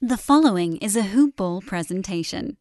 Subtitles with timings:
[0.00, 2.56] The following is a Hoop Ball presentation.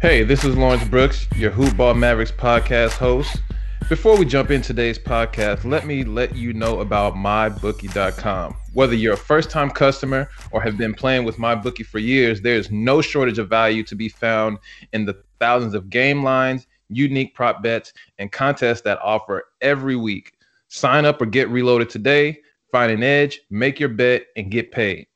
[0.00, 3.42] Hey, this is Lawrence Brooks, your Hoop Ball Mavericks podcast host.
[3.88, 8.56] Before we jump in today's podcast, let me let you know about mybookie.com.
[8.72, 12.68] Whether you're a first time customer or have been playing with MyBookie for years, there's
[12.72, 14.58] no shortage of value to be found
[14.92, 20.32] in the thousands of game lines, unique prop bets, and contests that offer every week.
[20.66, 22.40] Sign up or get reloaded today,
[22.72, 25.06] find an edge, make your bet, and get paid.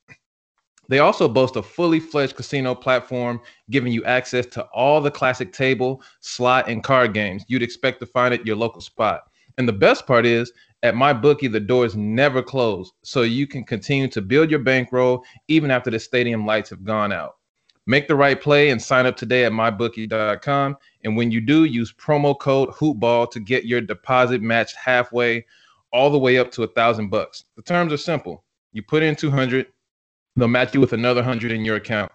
[0.90, 3.40] They also boast a fully fledged casino platform,
[3.70, 8.06] giving you access to all the classic table, slot, and card games you'd expect to
[8.06, 9.22] find at your local spot.
[9.56, 14.08] And the best part is, at MyBookie, the doors never close, so you can continue
[14.08, 17.36] to build your bankroll even after the stadium lights have gone out.
[17.86, 20.76] Make the right play and sign up today at mybookie.com.
[21.04, 25.46] And when you do, use promo code HoopBall to get your deposit matched halfway,
[25.92, 27.44] all the way up to a thousand bucks.
[27.54, 28.42] The terms are simple.
[28.72, 29.66] You put in 200,
[30.40, 32.10] they'll match you with another 100 in your account.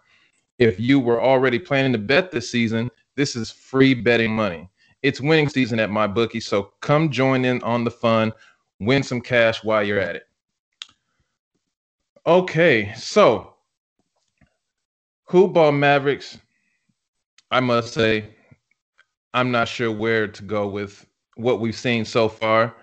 [0.57, 4.69] If you were already planning to bet this season, this is free betting money.
[5.03, 8.33] It's winning season at my bookie, so come join in on the fun,
[8.79, 10.27] win some cash while you're at it.
[12.25, 13.53] Okay, so
[15.25, 16.39] Hoop Ball Mavericks,
[17.51, 18.35] I must say,
[19.33, 22.75] I'm not sure where to go with what we've seen so far.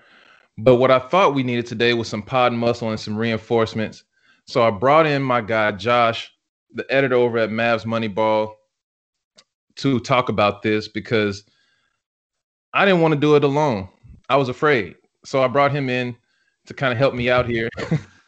[0.58, 4.04] But what I thought we needed today was some pod muscle and some reinforcements.
[4.46, 6.32] So I brought in my guy Josh,
[6.74, 8.54] the editor over at Mavs Moneyball,
[9.76, 11.44] to talk about this because
[12.74, 13.88] I didn't want to do it alone.
[14.28, 14.96] I was afraid.
[15.24, 16.16] So I brought him in
[16.66, 17.68] to kind of help me out here.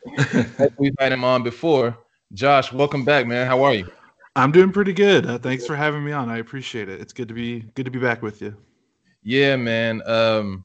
[0.79, 1.97] We've had him on before.
[2.33, 3.47] Josh, welcome back, man.
[3.47, 3.91] How are you?
[4.37, 5.27] I'm doing pretty good.
[5.27, 6.29] Uh, thanks for having me on.
[6.29, 7.01] I appreciate it.
[7.01, 8.57] It's good to be good to be back with you.
[9.23, 10.03] Yeah, man.
[10.07, 10.65] Um,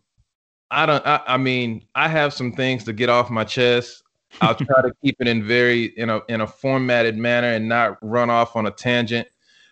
[0.71, 1.05] I don't.
[1.05, 4.03] I, I mean, I have some things to get off my chest.
[4.41, 7.97] I'll try to keep it in very in a in a formatted manner and not
[8.01, 9.27] run off on a tangent.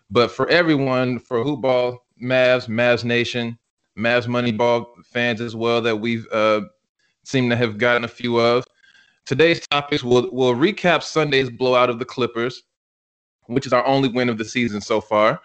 [0.09, 3.57] But for everyone, for Hoopball, Mavs, Mavs Nation,
[3.97, 6.61] Mavs Moneyball fans as well that we've uh,
[7.23, 8.65] seem to have gotten a few of.
[9.25, 12.63] Today's topics will will recap Sunday's blowout of the Clippers,
[13.47, 15.41] which is our only win of the season so far.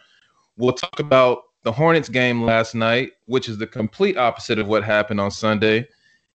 [0.56, 4.84] We'll talk about the Hornets game last night, which is the complete opposite of what
[4.84, 5.88] happened on Sunday.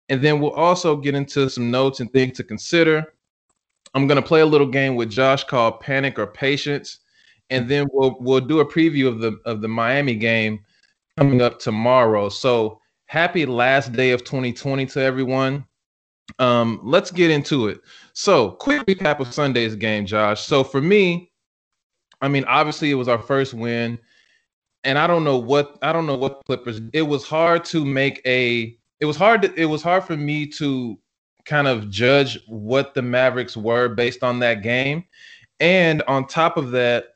[0.09, 3.13] And then we'll also get into some notes and things to consider.
[3.93, 6.99] I'm going to play a little game with Josh called Panic or Patience.
[7.49, 10.63] And then we'll we'll do a preview of the of the Miami game
[11.17, 12.29] coming up tomorrow.
[12.29, 15.65] So happy last day of 2020 to everyone.
[16.39, 17.81] Um, let's get into it.
[18.13, 20.41] So, quick recap of Sunday's game, Josh.
[20.41, 21.31] So for me,
[22.21, 23.99] I mean, obviously it was our first win,
[24.83, 26.81] and I don't know what I don't know what Clippers.
[26.93, 28.77] It was hard to make a.
[29.03, 29.41] It was hard.
[29.41, 30.97] To, it was hard for me to
[31.43, 35.03] kind of judge what the Mavericks were based on that game,
[35.59, 37.07] and on top of that,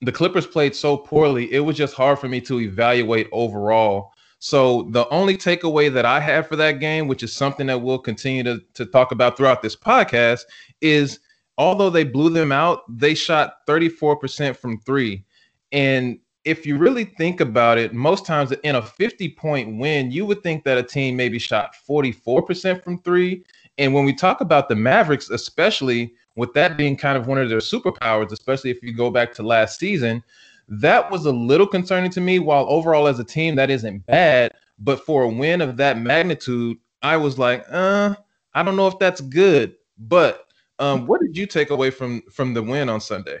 [0.00, 1.52] the Clippers played so poorly.
[1.52, 4.10] It was just hard for me to evaluate overall.
[4.40, 8.00] So the only takeaway that I have for that game, which is something that we'll
[8.00, 10.40] continue to, to talk about throughout this podcast,
[10.80, 11.20] is
[11.58, 15.24] although they blew them out, they shot 34% from three.
[15.70, 20.26] And if you really think about it, most times in a 50 point win, you
[20.26, 23.44] would think that a team maybe shot 44% from three.
[23.78, 27.48] And when we talk about the Mavericks, especially with that being kind of one of
[27.48, 30.22] their superpowers, especially if you go back to last season,
[30.68, 32.38] that was a little concerning to me.
[32.38, 34.52] While overall, as a team, that isn't bad.
[34.78, 38.14] But for a win of that magnitude, I was like, uh,
[38.54, 39.74] I don't know if that's good.
[39.98, 40.46] But
[40.78, 43.40] um, what did you take away from from the win on Sunday?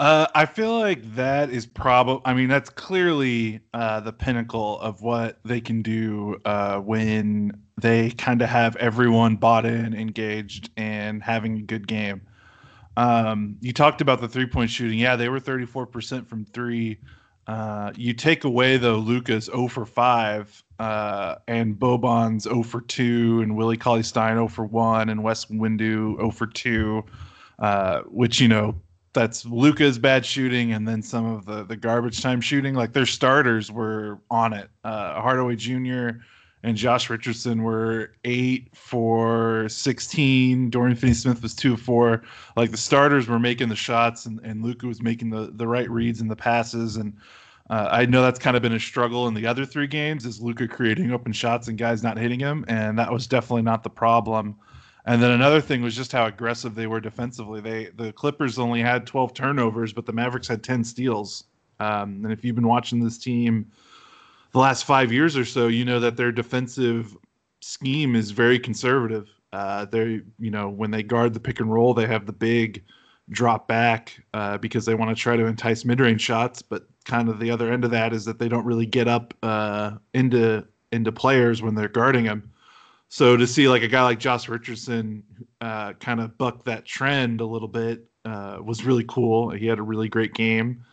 [0.00, 2.22] Uh, I feel like that is probably.
[2.24, 8.10] I mean, that's clearly uh, the pinnacle of what they can do uh, when they
[8.12, 12.22] kind of have everyone bought in, engaged, and having a good game.
[12.96, 14.98] Um, you talked about the three point shooting.
[14.98, 16.96] Yeah, they were 34% from three.
[17.46, 23.42] Uh, you take away though Luka's 0 for 5 uh, and Boban's 0 for 2
[23.42, 27.04] and Willie Cauley Stein 0 for 1 and Wes Iwundu 0 for 2,
[27.58, 28.76] uh, which you know
[29.12, 32.74] that's Luka's bad shooting and then some of the the garbage time shooting.
[32.74, 34.70] Like their starters were on it.
[34.84, 36.20] Uh, Hardaway Jr
[36.62, 40.68] and Josh Richardson were eight for 16.
[40.70, 42.22] Dorian Finney Smith was two four.
[42.56, 45.88] Like the starters were making the shots, and, and Luka was making the, the right
[45.90, 46.96] reads and the passes.
[46.96, 47.16] And
[47.70, 50.40] Uh, I know that's kind of been a struggle in the other three games is
[50.40, 53.90] Luka creating open shots and guys not hitting him, and that was definitely not the
[53.90, 54.56] problem.
[55.10, 57.60] And then another thing was just how aggressive they were defensively.
[57.60, 61.42] They the Clippers only had 12 turnovers, but the Mavericks had 10 steals.
[61.80, 63.72] Um, and if you've been watching this team
[64.52, 67.16] the last five years or so, you know that their defensive
[67.60, 69.28] scheme is very conservative.
[69.52, 72.84] Uh, they, you know, when they guard the pick and roll, they have the big
[73.30, 76.62] drop back uh, because they want to try to entice mid-range shots.
[76.62, 79.34] But kind of the other end of that is that they don't really get up
[79.42, 82.52] uh, into into players when they're guarding them.
[83.10, 85.24] So to see like a guy like Josh Richardson
[85.60, 89.50] uh, kind of buck that trend a little bit uh, was really cool.
[89.50, 90.84] He had a really great game,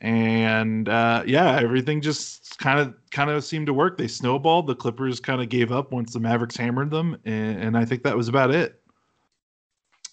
[0.00, 3.98] and uh, yeah, everything just kind of kind of seemed to work.
[3.98, 4.68] They snowballed.
[4.68, 8.04] The Clippers kind of gave up once the Mavericks hammered them, and, and I think
[8.04, 8.80] that was about it.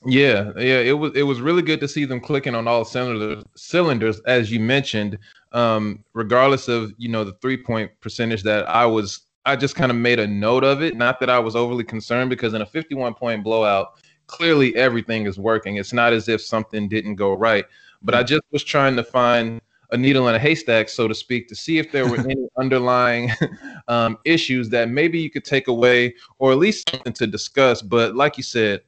[0.04, 3.44] Yeah, yeah, it was it was really good to see them clicking on all cylinders
[3.56, 5.20] cylinders as you mentioned.
[5.52, 9.92] Um, regardless of you know the three point percentage that I was, I just kind
[9.92, 10.96] of made a note of it.
[10.96, 15.40] Not that I was overly concerned because in a 51 point blowout, clearly everything is
[15.40, 15.78] working.
[15.78, 17.66] It's not as if something didn't go right,
[18.02, 19.62] but I just was trying to find
[19.92, 23.30] a needle in a haystack, so to speak, to see if there were any underlying
[23.88, 27.82] um, issues that maybe you could take away or at least something to discuss.
[27.82, 28.82] But like you said,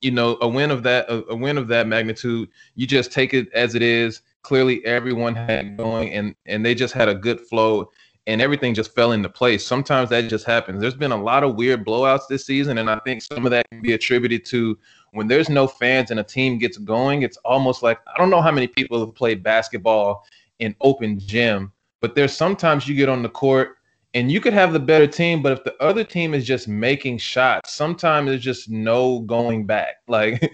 [0.00, 3.34] you know, a win of that a, a, win of that magnitude, you just take
[3.34, 4.22] it as it is.
[4.42, 7.90] Clearly, everyone had going, and and they just had a good flow,
[8.28, 9.66] and everything just fell into place.
[9.66, 10.82] Sometimes that just happens.
[10.82, 13.66] There's been a lot of weird blowouts this season, and I think some of that
[13.70, 14.78] can be attributed to
[15.12, 17.22] when there's no fans and a team gets going.
[17.22, 20.26] It's almost like I don't know how many people have played basketball
[20.58, 21.72] in open gym,
[22.02, 23.78] but there's sometimes you get on the court
[24.12, 27.16] and you could have the better team, but if the other team is just making
[27.16, 29.96] shots, sometimes there's just no going back.
[30.08, 30.52] Like,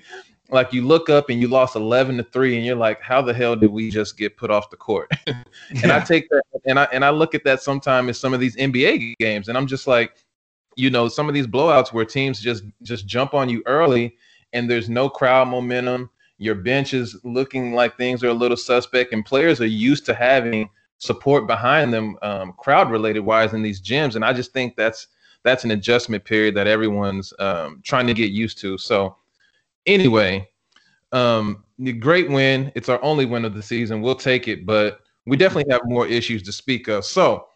[0.55, 3.35] like you look up and you lost 11 to 3 and you're like how the
[3.35, 5.97] hell did we just get put off the court and yeah.
[5.97, 8.56] i take that and i and i look at that sometimes in some of these
[8.56, 10.15] nba games and i'm just like
[10.77, 14.17] you know some of these blowouts where teams just just jump on you early
[14.53, 16.09] and there's no crowd momentum
[16.39, 20.15] your bench is looking like things are a little suspect and players are used to
[20.15, 20.69] having
[20.99, 24.17] support behind them, um, crowd related wise in these gyms.
[24.17, 25.09] And I just think that's
[25.43, 28.79] that's an adjustment period that everyone's um, trying to get used to.
[28.79, 29.17] So
[29.87, 30.49] anyway,
[31.13, 31.65] um,
[31.99, 32.73] great win.
[32.75, 34.03] It's our only win of the season.
[34.03, 37.05] We'll take it, but we definitely have more issues to speak of.
[37.05, 37.47] So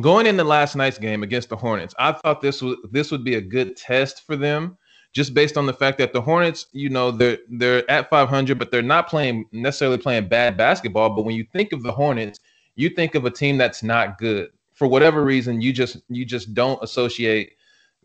[0.00, 3.36] going into last night's game against the Hornets, I thought this was this would be
[3.36, 4.76] a good test for them,
[5.12, 8.70] just based on the fact that the Hornets, you know, they're they're at 500, but
[8.70, 11.10] they're not playing necessarily playing bad basketball.
[11.10, 12.40] But when you think of the Hornets,
[12.76, 16.54] you think of a team that's not good for whatever reason you just you just
[16.54, 17.52] don't associate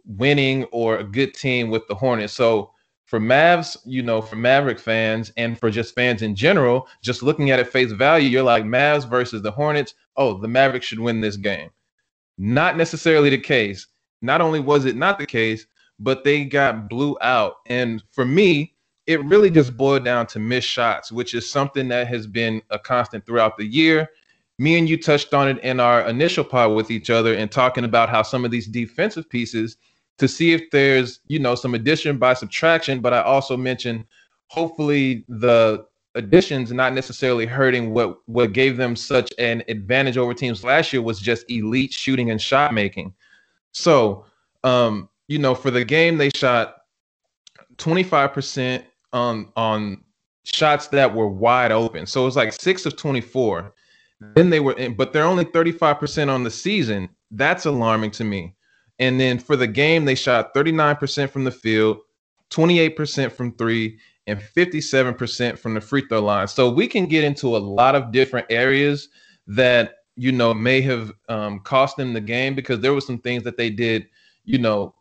[0.05, 2.33] winning or a good team with the Hornets.
[2.33, 2.71] So
[3.05, 7.51] for Mavs, you know, for Maverick fans and for just fans in general, just looking
[7.51, 9.93] at it face value, you're like Mavs versus the Hornets.
[10.17, 11.69] Oh, the Mavericks should win this game.
[12.37, 13.87] Not necessarily the case.
[14.21, 15.67] Not only was it not the case,
[15.99, 17.55] but they got blew out.
[17.67, 18.73] And for me,
[19.07, 22.79] it really just boiled down to missed shots, which is something that has been a
[22.79, 24.09] constant throughout the year
[24.57, 27.83] me and you touched on it in our initial pod with each other and talking
[27.83, 29.77] about how some of these defensive pieces
[30.17, 34.05] to see if there's you know some addition by subtraction but i also mentioned
[34.47, 35.85] hopefully the
[36.15, 41.01] additions not necessarily hurting what what gave them such an advantage over teams last year
[41.01, 43.13] was just elite shooting and shot making
[43.71, 44.25] so
[44.63, 46.77] um you know for the game they shot
[47.77, 50.01] 25% on on
[50.45, 53.73] shots that were wide open so it was like 6 of 24
[54.33, 57.09] then they were in, but they're only 35% on the season.
[57.31, 58.53] That's alarming to me.
[58.99, 61.99] And then for the game, they shot 39% from the field,
[62.51, 66.47] 28% from three, and 57% from the free throw line.
[66.47, 69.09] So we can get into a lot of different areas
[69.47, 73.43] that you know may have um, cost them the game because there were some things
[73.43, 74.07] that they did,
[74.45, 74.95] you know,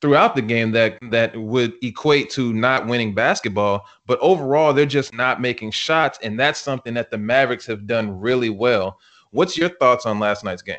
[0.00, 3.84] throughout the game that that would equate to not winning basketball.
[4.06, 8.18] But overall they're just not making shots and that's something that the Mavericks have done
[8.18, 8.98] really well.
[9.30, 10.78] What's your thoughts on last night's game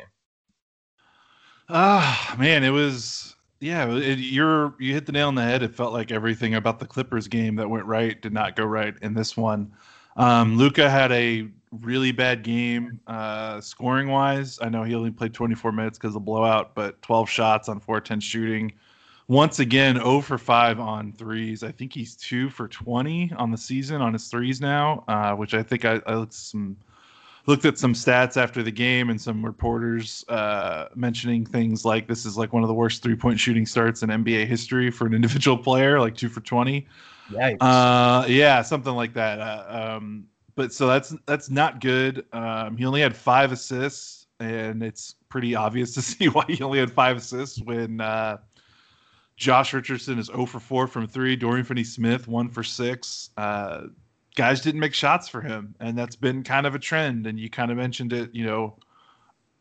[1.72, 5.74] ah man it was yeah it, you're you hit the nail on the head it
[5.74, 9.14] felt like everything about the Clippers game that went right did not go right in
[9.14, 9.72] this one
[10.16, 14.58] um, Luka had a really bad game uh, scoring wise.
[14.60, 18.20] I know he only played 24 minutes because of blowout, but 12 shots on 410
[18.20, 18.72] shooting
[19.28, 21.62] once again 0 for 5 on threes.
[21.62, 25.54] I think he's 2 for 20 on the season on his threes now, uh, which
[25.54, 26.76] I think I, I, looked some
[27.46, 32.24] looked at some stats after the game and some reporters uh, mentioning things like this
[32.24, 35.14] is like one of the worst three point shooting starts in NBA history for an
[35.14, 36.86] individual player, like 2 for 20.
[37.60, 39.40] Uh, yeah, something like that.
[39.40, 42.24] Uh, um, but so that's that's not good.
[42.32, 46.78] Um, he only had five assists, and it's pretty obvious to see why he only
[46.78, 48.36] had five assists when uh,
[49.36, 51.36] Josh Richardson is 0 for 4 from three.
[51.36, 53.30] Dorian Finney-Smith one for six.
[53.36, 53.86] Uh,
[54.34, 57.26] guys didn't make shots for him, and that's been kind of a trend.
[57.26, 58.76] And you kind of mentioned it, you know,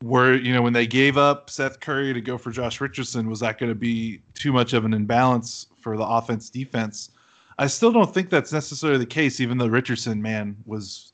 [0.01, 3.39] where you know when they gave up Seth Curry to go for Josh Richardson, was
[3.41, 7.11] that going to be too much of an imbalance for the offense defense?
[7.57, 11.11] I still don't think that's necessarily the case, even though Richardson, man, was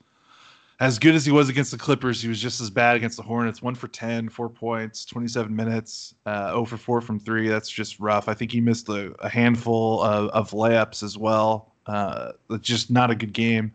[0.80, 2.22] as good as he was against the Clippers.
[2.22, 3.62] He was just as bad against the Hornets.
[3.62, 7.48] One for 10, four points, 27 minutes, uh, 0 for 4 from three.
[7.50, 8.28] That's just rough.
[8.28, 11.74] I think he missed a, a handful of, of, layups as well.
[11.88, 13.72] Uh, just not a good game.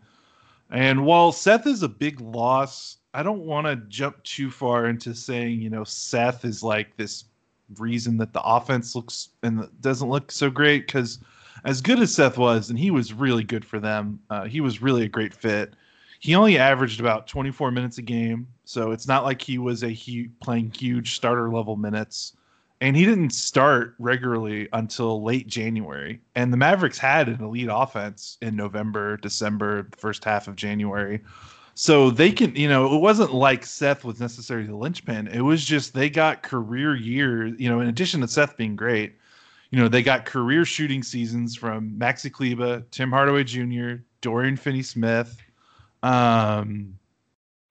[0.69, 5.13] And while Seth is a big loss, I don't want to jump too far into
[5.13, 7.25] saying, you know, Seth is like this
[7.77, 11.19] reason that the offense looks and doesn't look so great because
[11.65, 14.81] as good as Seth was, and he was really good for them, uh, he was
[14.81, 15.75] really a great fit.
[16.19, 19.89] He only averaged about 24 minutes a game, so it's not like he was a
[19.89, 22.33] he playing huge starter level minutes.
[22.83, 26.19] And he didn't start regularly until late January.
[26.35, 31.21] And the Mavericks had an elite offense in November, December, the first half of January.
[31.75, 35.27] So they can, you know, it wasn't like Seth was necessarily the linchpin.
[35.27, 39.15] It was just they got career years, you know, in addition to Seth being great,
[39.69, 44.83] you know, they got career shooting seasons from Maxi Kleber, Tim Hardaway Jr., Dorian Finney
[44.83, 45.41] Smith.
[46.03, 46.99] Um,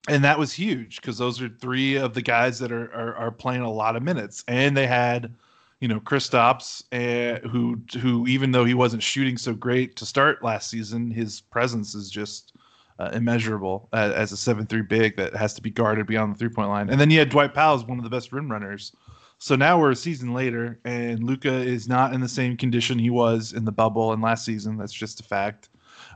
[0.09, 3.30] and that was huge because those are three of the guys that are, are, are
[3.30, 4.44] playing a lot of minutes.
[4.49, 5.32] And they had,
[5.80, 10.42] you know, Kristaps, uh, who who even though he wasn't shooting so great to start
[10.42, 12.54] last season, his presence is just
[12.99, 16.38] uh, immeasurable as, as a seven three big that has to be guarded beyond the
[16.38, 16.90] three point line.
[16.90, 18.92] And then you had Dwight Powell one of the best rim runners.
[19.38, 23.11] So now we're a season later, and Luka is not in the same condition he
[23.11, 24.76] was in the bubble and last season.
[24.76, 25.68] That's just a fact.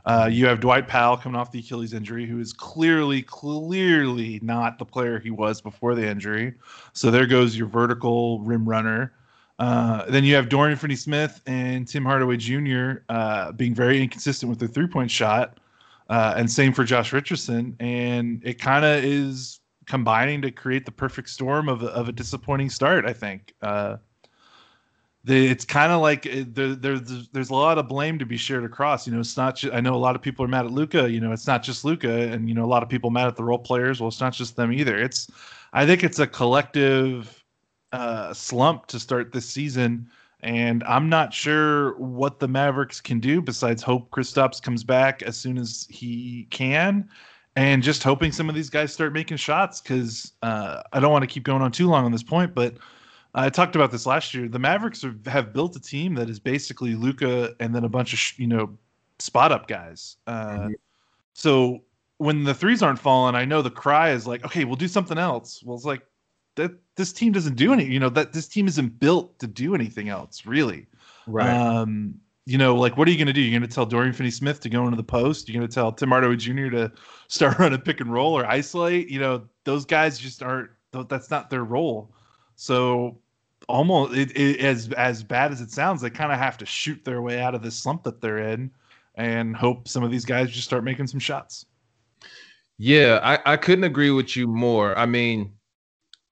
[0.07, 4.79] Uh, you have Dwight Powell coming off the Achilles injury, who is clearly, clearly not
[4.79, 6.53] the player he was before the injury.
[6.93, 9.11] So there goes your vertical rim runner.
[9.59, 12.99] Uh, then you have Dorian Finney Smith and Tim Hardaway Jr.
[13.09, 15.59] Uh, being very inconsistent with their three point shot.
[16.09, 17.75] Uh, and same for Josh Richardson.
[17.81, 22.69] And it kind of is combining to create the perfect storm of of a disappointing
[22.69, 23.05] start.
[23.05, 23.97] I think uh,
[25.29, 29.07] it's kind of like uh, there, there's a lot of blame to be shared across.
[29.07, 29.63] You know, it's not.
[29.73, 31.09] I know a lot of people are mad at Luka.
[31.09, 33.35] You know, it's not just Luka, and you know a lot of people mad at
[33.35, 33.99] the role players.
[33.99, 34.97] Well, it's not just them either.
[34.97, 35.29] It's
[35.73, 37.43] I think it's a collective
[37.91, 40.09] uh, slump to start this season.
[40.41, 45.35] And I'm not sure what the Mavericks can do besides hope Kristaps comes back as
[45.35, 47.09] soon as he can
[47.57, 51.23] and just hoping some of these guys start making shots because uh, I don't want
[51.23, 52.75] to keep going on too long on this point, but
[53.37, 54.47] I talked about this last year.
[54.47, 58.13] The Mavericks are, have built a team that is basically Luka and then a bunch
[58.13, 58.77] of you know
[59.19, 60.17] spot up guys.
[60.25, 60.71] Uh, mm-hmm.
[61.33, 61.83] So
[62.17, 65.19] when the threes aren't falling, I know the cry is like, okay, we'll do something
[65.19, 65.61] else.
[65.63, 66.01] Well, it's like
[66.55, 67.85] that this team doesn't do any.
[67.85, 70.87] You know that this team isn't built to do anything else, really.
[71.27, 71.49] Right.
[71.49, 72.15] Um,
[72.47, 73.41] you know, like what are you going to do?
[73.41, 75.47] You're going to tell Dorian Finney-Smith to go into the post.
[75.47, 76.69] You're going to tell Tim Hardaway Jr.
[76.69, 76.91] to
[77.27, 79.09] start running pick and roll or isolate.
[79.09, 80.71] You know, those guys just aren't.
[80.91, 82.11] That's not their role.
[82.55, 83.19] So
[83.67, 87.03] almost it, it, as as bad as it sounds, they kind of have to shoot
[87.03, 88.71] their way out of this slump that they're in,
[89.15, 91.65] and hope some of these guys just start making some shots.
[92.77, 94.97] Yeah, I, I couldn't agree with you more.
[94.97, 95.51] I mean,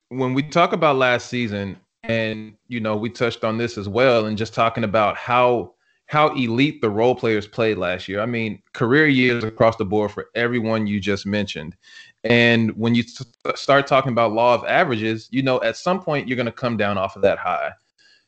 [0.09, 4.25] when we talk about last season, and you know, we touched on this as well,
[4.25, 5.74] and just talking about how
[6.07, 8.19] how elite the role players played last year.
[8.19, 11.75] I mean, career years across the board for everyone you just mentioned.
[12.23, 13.03] And when you
[13.55, 16.77] start talking about law of averages, you know, at some point you're going to come
[16.77, 17.71] down off of that high.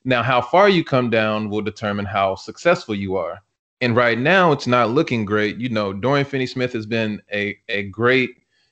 [0.05, 3.41] Now, how far you come down will determine how successful you are.
[3.81, 5.57] And right now, it's not looking great.
[5.57, 8.31] You know, Dorian Finney Smith has been a, a great,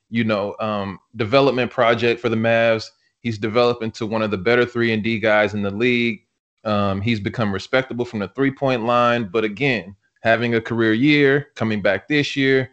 [0.09, 2.89] you know, um, development project for the Mavs.
[3.19, 6.24] He's developed into one of the better three and D guys in the league.
[6.65, 11.47] Um, he's become respectable from the three point line, but again, having a career year,
[11.55, 12.71] coming back this year,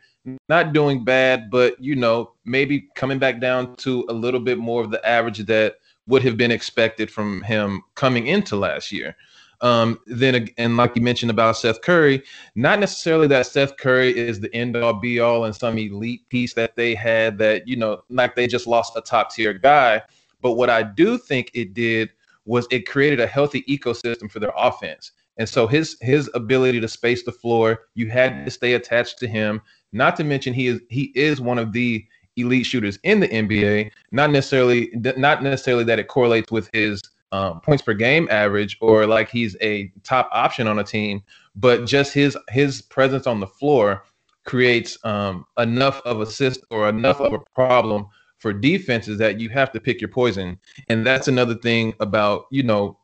[0.49, 4.83] not doing bad, but you know, maybe coming back down to a little bit more
[4.83, 9.15] of the average that would have been expected from him coming into last year.
[9.61, 12.23] Um, then and like you mentioned about Seth Curry,
[12.57, 16.53] not necessarily that Seth Curry is the end all be all and some elite piece
[16.55, 20.03] that they had that you know, like they just lost a top tier guy.
[20.41, 22.11] But what I do think it did
[22.45, 25.13] was it created a healthy ecosystem for their offense.
[25.39, 29.27] And so his his ability to space the floor, you had to stay attached to
[29.27, 29.63] him.
[29.93, 32.05] Not to mention he is he is one of the
[32.37, 33.91] elite shooters in the NBA.
[34.11, 37.01] Not necessarily not necessarily that it correlates with his
[37.33, 41.23] um, points per game average or like he's a top option on a team,
[41.57, 44.05] but just his his presence on the floor
[44.45, 48.07] creates um, enough of a system or enough of a problem
[48.43, 50.59] for defense is that you have to pick your poison.
[50.89, 52.99] And that's another thing about, you know,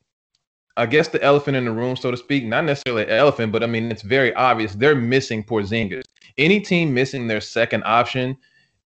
[0.76, 3.62] I guess the elephant in the room, so to speak, not necessarily an elephant, but
[3.62, 6.02] I mean, it's very obvious they're missing Porzingis.
[6.38, 8.36] Any team missing their second option,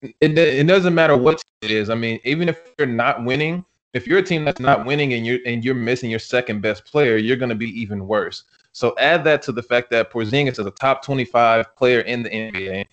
[0.01, 1.91] it, it doesn't matter what it is.
[1.91, 5.27] I mean, even if you're not winning, if you're a team that's not winning and
[5.27, 8.45] you're and you're missing your second best player, you're going to be even worse.
[8.73, 12.31] So add that to the fact that Porzingis is a top 25 player in the
[12.31, 12.87] NBA,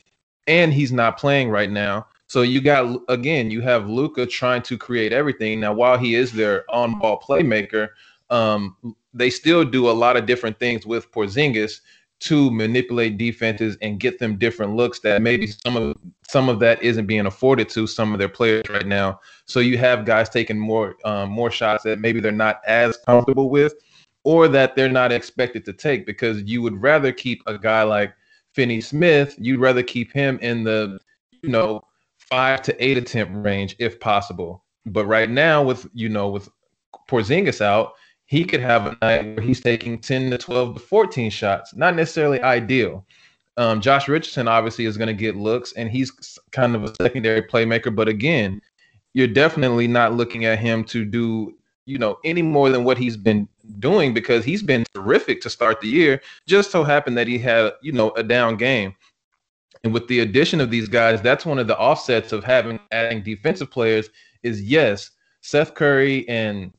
[0.47, 2.07] and he's not playing right now.
[2.35, 5.61] So you got again, you have Luka trying to create everything.
[5.61, 7.91] Now, while he is their on-ball playmaker,
[8.29, 8.75] um,
[9.13, 11.79] they still do a lot of different things with Porzingis
[12.19, 15.95] to manipulate defenses and get them different looks that maybe some of
[16.27, 19.21] some of that isn't being afforded to some of their players right now.
[19.45, 23.49] So you have guys taking more um, more shots that maybe they're not as comfortable
[23.49, 23.75] with,
[24.25, 28.13] or that they're not expected to take because you would rather keep a guy like
[28.51, 29.35] Finney Smith.
[29.37, 30.99] You'd rather keep him in the
[31.41, 31.84] you know
[32.29, 34.63] five to eight attempt range if possible.
[34.85, 36.49] But right now, with you know with
[37.09, 37.93] Porzingis out,
[38.25, 41.75] he could have a night where he's taking 10 to 12 to 14 shots.
[41.75, 43.05] Not necessarily ideal.
[43.57, 46.11] Um, Josh Richardson obviously is going to get looks, and he's
[46.51, 47.95] kind of a secondary playmaker.
[47.95, 48.61] But again,
[49.13, 51.55] you're definitely not looking at him to do,
[51.85, 53.47] you know, any more than what he's been
[53.79, 56.21] doing because he's been terrific to start the year.
[56.47, 58.93] Just so happened that he had, you know, a down game.
[59.85, 63.21] And with the addition of these guys, that's one of the offsets of having adding
[63.21, 64.09] defensive players
[64.41, 65.11] is yes,
[65.41, 66.73] Seth Curry and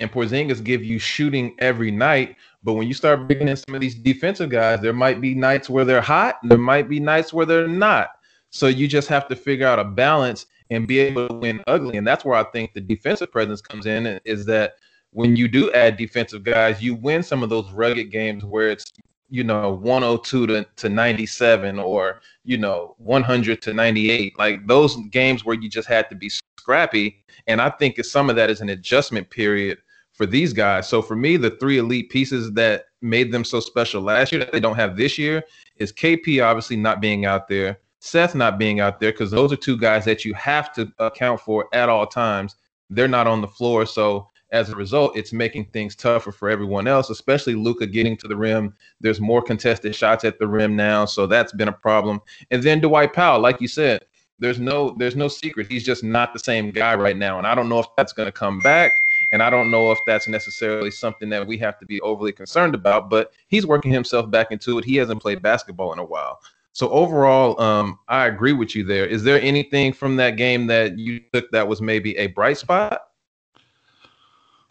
[0.00, 2.34] and Porzingis give you shooting every night.
[2.64, 5.70] But when you start bringing in some of these defensive guys, there might be nights
[5.70, 8.08] where they're hot, and there might be nights where they're not.
[8.50, 11.98] So you just have to figure out a balance and be able to win ugly.
[11.98, 14.74] And that's where I think the defensive presence comes in is that
[15.12, 18.92] when you do add defensive guys, you win some of those rugged games where it's
[19.30, 25.44] you know 102 to, to 97 or you know 100 to 98 like those games
[25.44, 28.68] where you just had to be scrappy and i think some of that is an
[28.68, 29.78] adjustment period
[30.14, 30.88] for these guys.
[30.88, 34.52] So for me, the three elite pieces that made them so special last year that
[34.52, 35.42] they don't have this year
[35.76, 39.56] is KP obviously not being out there, Seth not being out there, because those are
[39.56, 42.54] two guys that you have to account for at all times.
[42.90, 43.86] They're not on the floor.
[43.86, 48.28] So as a result, it's making things tougher for everyone else, especially Luka getting to
[48.28, 48.72] the rim.
[49.00, 52.22] There's more contested shots at the rim now, so that's been a problem.
[52.52, 54.04] And then Dwight Powell, like you said,
[54.38, 55.66] there's no there's no secret.
[55.66, 58.26] He's just not the same guy right now, and I don't know if that's going
[58.26, 58.92] to come back.
[59.32, 62.74] And I don't know if that's necessarily something that we have to be overly concerned
[62.74, 64.84] about, but he's working himself back into it.
[64.84, 66.38] He hasn't played basketball in a while.
[66.72, 69.06] So overall, um, I agree with you there.
[69.06, 73.00] Is there anything from that game that you took that was maybe a bright spot?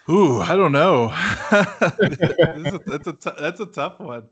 [0.10, 1.08] Ooh, I don't know.
[1.52, 4.24] that's, a, t- that's a tough one.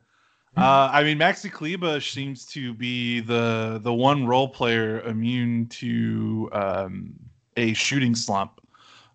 [0.58, 6.50] Uh, I mean, Maxi Kleber seems to be the the one role player immune to
[6.52, 7.14] um,
[7.56, 8.60] a shooting slump.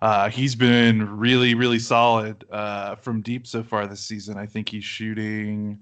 [0.01, 4.39] Uh, he's been really, really solid uh, from deep so far this season.
[4.39, 5.79] I think he's shooting.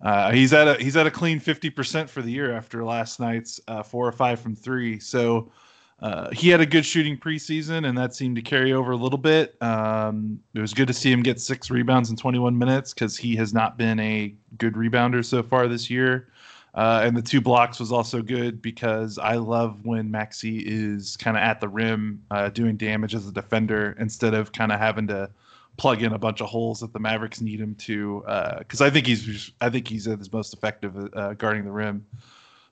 [0.00, 3.18] Uh, he's at a he's at a clean fifty percent for the year after last
[3.18, 5.00] night's uh, four or five from three.
[5.00, 5.50] So
[6.00, 9.18] uh, he had a good shooting preseason, and that seemed to carry over a little
[9.18, 9.56] bit.
[9.62, 13.16] Um, it was good to see him get six rebounds in twenty one minutes because
[13.16, 16.28] he has not been a good rebounder so far this year.
[16.74, 21.36] Uh, and the two blocks was also good because I love when Maxi is kind
[21.36, 25.06] of at the rim uh, doing damage as a defender instead of kind of having
[25.06, 25.30] to
[25.76, 28.24] plug in a bunch of holes that the Mavericks need him to.
[28.58, 31.70] Because uh, I think he's I think he's at his most effective uh, guarding the
[31.70, 32.04] rim.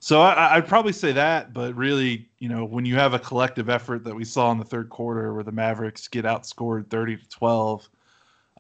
[0.05, 3.69] So I, would probably say that, but really, you know, when you have a collective
[3.69, 7.29] effort that we saw in the third quarter where the Mavericks get outscored thirty to
[7.29, 7.88] twelve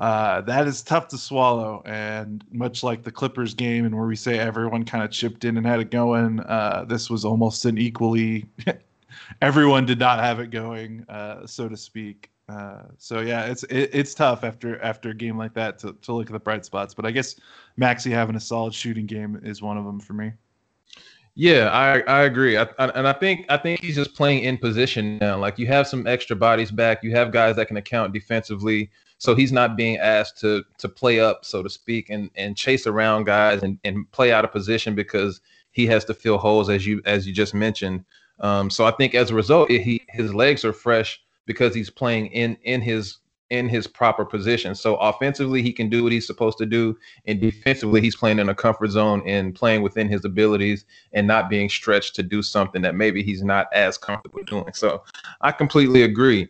[0.00, 1.82] uh, that is tough to swallow.
[1.84, 5.56] And much like the Clippers game, and where we say everyone kind of chipped in
[5.56, 8.46] and had it going, uh, this was almost an equally.
[9.42, 12.30] everyone did not have it going, uh, so to speak.
[12.48, 16.12] Uh, so yeah, it's it, it's tough after after a game like that to, to
[16.12, 16.94] look at the bright spots.
[16.94, 17.36] But I guess
[17.80, 20.32] Maxi having a solid shooting game is one of them for me.
[21.34, 24.58] Yeah, I I agree, I, I, and I think I think he's just playing in
[24.58, 25.38] position now.
[25.38, 28.90] Like you have some extra bodies back, you have guys that can account defensively.
[29.16, 32.86] So he's not being asked to to play up, so to speak, and and chase
[32.86, 35.40] around guys and, and play out of position because
[35.70, 38.04] he has to fill holes as you as you just mentioned.
[38.40, 42.26] Um, so I think as a result, he his legs are fresh because he's playing
[42.26, 43.18] in in his
[43.52, 44.74] in his proper position.
[44.74, 48.48] So offensively, he can do what he's supposed to do, and defensively, he's playing in
[48.48, 52.80] a comfort zone and playing within his abilities and not being stretched to do something
[52.80, 54.72] that maybe he's not as comfortable doing.
[54.72, 55.02] So
[55.42, 56.48] I completely agree.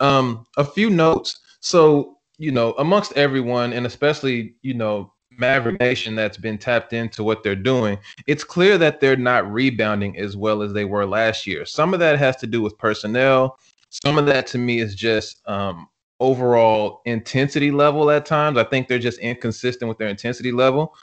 [0.00, 1.38] Um, a few notes.
[1.60, 7.22] So, you know, amongst everyone, and especially, you know, Maverick Nation that's been tapped into
[7.22, 11.46] what they're doing, it's clear that they're not rebounding as well as they were last
[11.46, 11.66] year.
[11.66, 13.58] Some of that has to do with personnel.
[13.90, 15.88] Some of that to me is just um,
[16.20, 18.58] overall intensity level at times.
[18.58, 20.94] I think they're just inconsistent with their intensity level.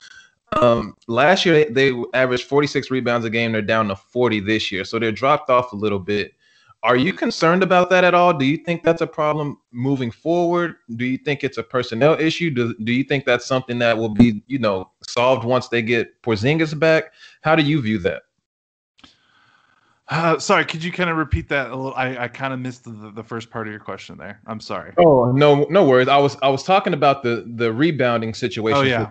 [0.60, 3.52] Um, last year they, they averaged 46 rebounds a game.
[3.52, 6.32] They're down to 40 this year, so they're dropped off a little bit.
[6.82, 8.32] Are you concerned about that at all?
[8.32, 10.76] Do you think that's a problem moving forward?
[10.94, 12.50] Do you think it's a personnel issue?
[12.50, 16.22] Do, do you think that's something that will be, you know, solved once they get
[16.22, 17.12] Porzingis back?
[17.40, 18.22] How do you view that?
[20.08, 21.94] Uh, sorry, could you kind of repeat that a little?
[21.94, 24.40] I, I kind of missed the, the first part of your question there.
[24.46, 24.92] I'm sorry.
[24.98, 26.06] Oh no, no worries.
[26.06, 28.78] I was I was talking about the the rebounding situation.
[28.78, 29.10] Oh yeah.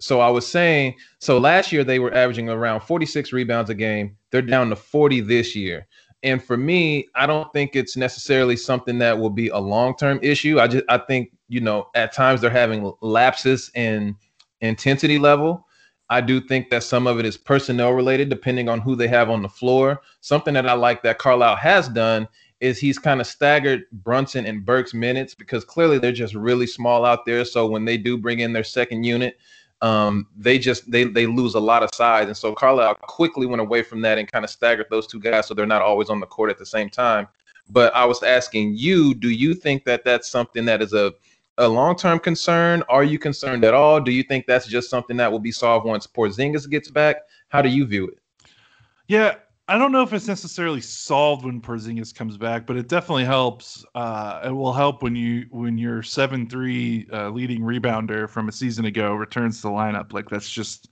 [0.00, 4.16] So I was saying, so last year they were averaging around 46 rebounds a game.
[4.30, 5.86] They're down to 40 this year.
[6.22, 10.60] And for me, I don't think it's necessarily something that will be a long-term issue.
[10.60, 14.16] I just I think, you know, at times they're having lapses in
[14.60, 15.66] intensity level.
[16.10, 19.30] I do think that some of it is personnel related, depending on who they have
[19.30, 20.02] on the floor.
[20.20, 22.28] Something that I like that Carlisle has done
[22.60, 27.04] is he's kind of staggered Brunson and Burke's minutes because clearly they're just really small
[27.04, 27.44] out there.
[27.44, 29.38] So when they do bring in their second unit,
[29.82, 33.60] um, they just they they lose a lot of size, and so Carlisle quickly went
[33.60, 36.20] away from that and kind of staggered those two guys so they're not always on
[36.20, 37.26] the court at the same time.
[37.68, 41.12] But I was asking you, do you think that that's something that is a
[41.62, 42.82] a long term concern?
[42.88, 44.00] Are you concerned at all?
[44.00, 47.16] Do you think that's just something that will be solved once Porzingis gets back?
[47.48, 48.18] How do you view it?
[49.08, 49.36] Yeah,
[49.68, 53.84] I don't know if it's necessarily solved when Porzingis comes back, but it definitely helps.
[53.94, 58.52] Uh, it will help when you when your seven three uh, leading rebounder from a
[58.52, 60.12] season ago returns to the lineup.
[60.12, 60.90] Like that's just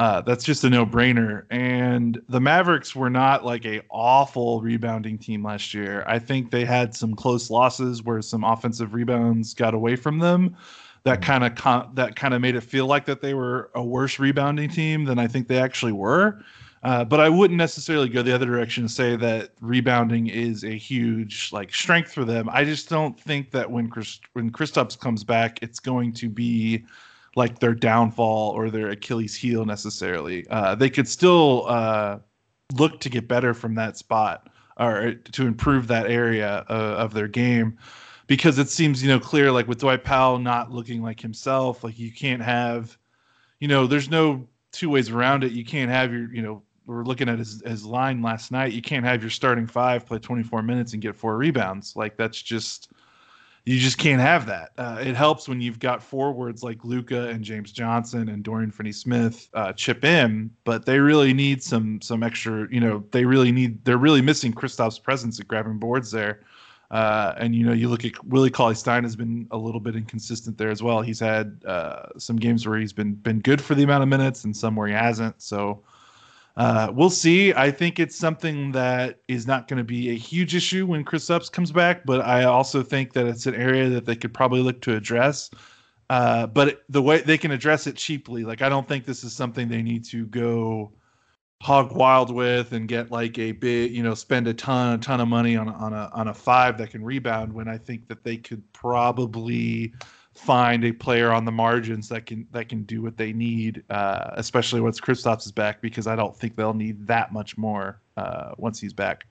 [0.00, 1.44] uh, that's just a no brainer.
[1.50, 6.04] And the Mavericks were not like a awful rebounding team last year.
[6.06, 10.56] I think they had some close losses where some offensive rebounds got away from them.
[11.02, 13.84] That kind of con- that kind of made it feel like that they were a
[13.84, 16.42] worse rebounding team than I think they actually were.
[16.82, 20.78] Uh, but I wouldn't necessarily go the other direction and say that rebounding is a
[20.78, 22.48] huge like strength for them.
[22.50, 26.86] I just don't think that when Chris, when Kristaps comes back, it's going to be
[27.36, 30.46] like their downfall or their Achilles heel necessarily.
[30.48, 32.18] Uh, they could still uh,
[32.74, 37.28] look to get better from that spot or to improve that area uh, of their
[37.28, 37.78] game
[38.26, 41.84] because it seems you know clear like with Dwight Powell not looking like himself.
[41.84, 42.96] Like you can't have,
[43.58, 45.52] you know, there's no two ways around it.
[45.52, 48.72] You can't have your you know we are looking at his, his line last night.
[48.72, 51.94] You can't have your starting five play 24 minutes and get four rebounds.
[51.94, 52.92] Like that's just
[53.64, 54.70] you just can't have that.
[54.78, 59.48] Uh, it helps when you've got forwards like Luka and James Johnson and Dorian Finney-Smith
[59.54, 62.66] uh, chip in, but they really need some some extra.
[62.70, 63.84] You know, they really need.
[63.84, 66.40] They're really missing Kristaps' presence at grabbing boards there.
[66.90, 69.94] Uh, and you know, you look at Willie Cauley Stein has been a little bit
[69.94, 71.02] inconsistent there as well.
[71.02, 74.44] He's had uh, some games where he's been been good for the amount of minutes,
[74.44, 75.40] and some where he hasn't.
[75.40, 75.82] So
[76.60, 77.54] uh, we'll see.
[77.54, 81.50] I think it's something that is not going to be a huge issue when Kristaps
[81.50, 84.82] comes back, but I also think that it's an area that they could probably look
[84.82, 85.48] to address.
[86.10, 89.32] Uh, but the way they can address it cheaply, like I don't think this is
[89.32, 90.92] something they need to go
[91.62, 95.22] hog wild with and get like a big, you know, spend a ton, a ton
[95.22, 97.54] of money on on a on a five that can rebound.
[97.54, 99.94] When I think that they could probably
[100.34, 104.30] find a player on the margins that can that can do what they need, uh,
[104.34, 108.52] especially once Kristaps is back, because I don't think they'll need that much more uh,
[108.56, 109.26] once he's back.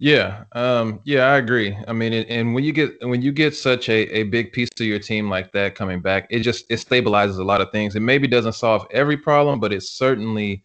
[0.00, 1.76] Yeah, um, yeah, I agree.
[1.88, 4.70] I mean, and, and when you get when you get such a, a big piece
[4.76, 7.96] to your team like that coming back, it just it stabilizes a lot of things.
[7.96, 10.62] It maybe doesn't solve every problem, but it certainly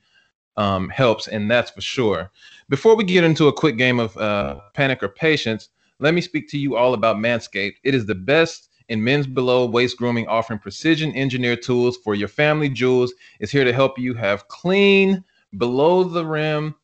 [0.55, 2.29] um, helps, and that's for sure.
[2.69, 6.47] Before we get into a quick game of uh, panic or patience, let me speak
[6.49, 7.77] to you all about Manscaped.
[7.83, 12.27] It is the best in men's below waist grooming, offering precision engineered tools for your
[12.27, 13.11] family jewels.
[13.39, 15.23] is here to help you have clean,
[15.57, 16.75] below the rim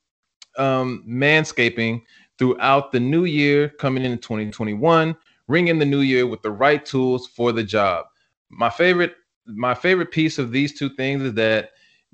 [0.58, 2.02] um, manscaping
[2.40, 5.16] throughout the new year coming in 2021.
[5.48, 8.06] Ring in the new year with the right tools for the job.
[8.50, 9.14] My favorite,
[9.46, 11.70] my favorite piece of these two things is that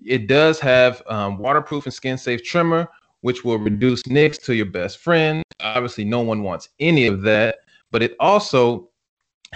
[0.05, 2.89] it does have um, waterproof and skin safe trimmer,
[3.21, 5.41] which will reduce nicks to your best friend.
[5.61, 7.59] Obviously, no one wants any of that,
[7.91, 8.89] but it also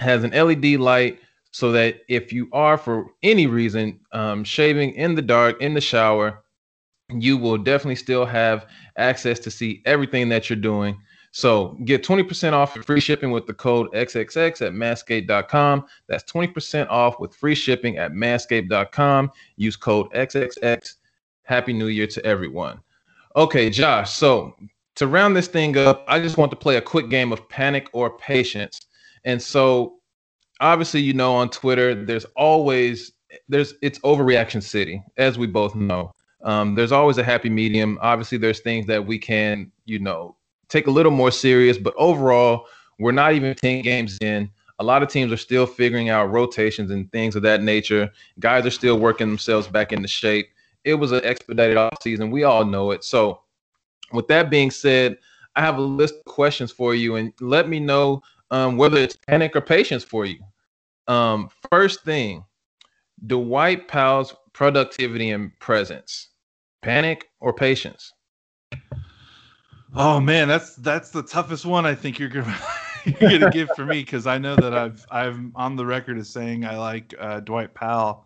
[0.00, 1.20] has an LED light
[1.52, 5.80] so that if you are for any reason um, shaving in the dark in the
[5.80, 6.42] shower,
[7.10, 10.96] you will definitely still have access to see everything that you're doing.
[11.32, 15.86] So get 20% off free shipping with the code XXX at manscaped.com.
[16.08, 19.30] That's 20% off with free shipping at manscaped.com.
[19.56, 20.94] Use code XXX.
[21.44, 22.80] Happy New Year to everyone.
[23.36, 24.12] Okay, Josh.
[24.12, 24.56] So
[24.96, 27.88] to round this thing up, I just want to play a quick game of panic
[27.92, 28.86] or patience.
[29.24, 30.00] And so
[30.60, 33.12] obviously, you know, on Twitter, there's always
[33.48, 36.12] there's it's overreaction city, as we both know.
[36.42, 37.98] Um, there's always a happy medium.
[38.00, 40.36] Obviously, there's things that we can, you know,
[40.68, 42.66] take a little more serious, but overall,
[42.98, 44.50] we're not even 10 games in.
[44.78, 48.10] A lot of teams are still figuring out rotations and things of that nature.
[48.38, 50.48] Guys are still working themselves back into shape.
[50.84, 52.30] It was an expedited off season.
[52.30, 53.04] We all know it.
[53.04, 53.42] So,
[54.12, 55.18] with that being said,
[55.56, 59.16] I have a list of questions for you, and let me know um, whether it's
[59.16, 60.38] panic or patience for you.
[61.08, 62.44] Um, first thing,
[63.26, 66.28] Dwight Powell's productivity and presence,
[66.82, 68.12] panic or patience?
[69.94, 72.58] Oh man, that's that's the toughest one I think you're gonna
[73.04, 76.28] you're gonna give for me because I know that I've I'm on the record as
[76.28, 78.24] saying I like uh, Dwight Powell.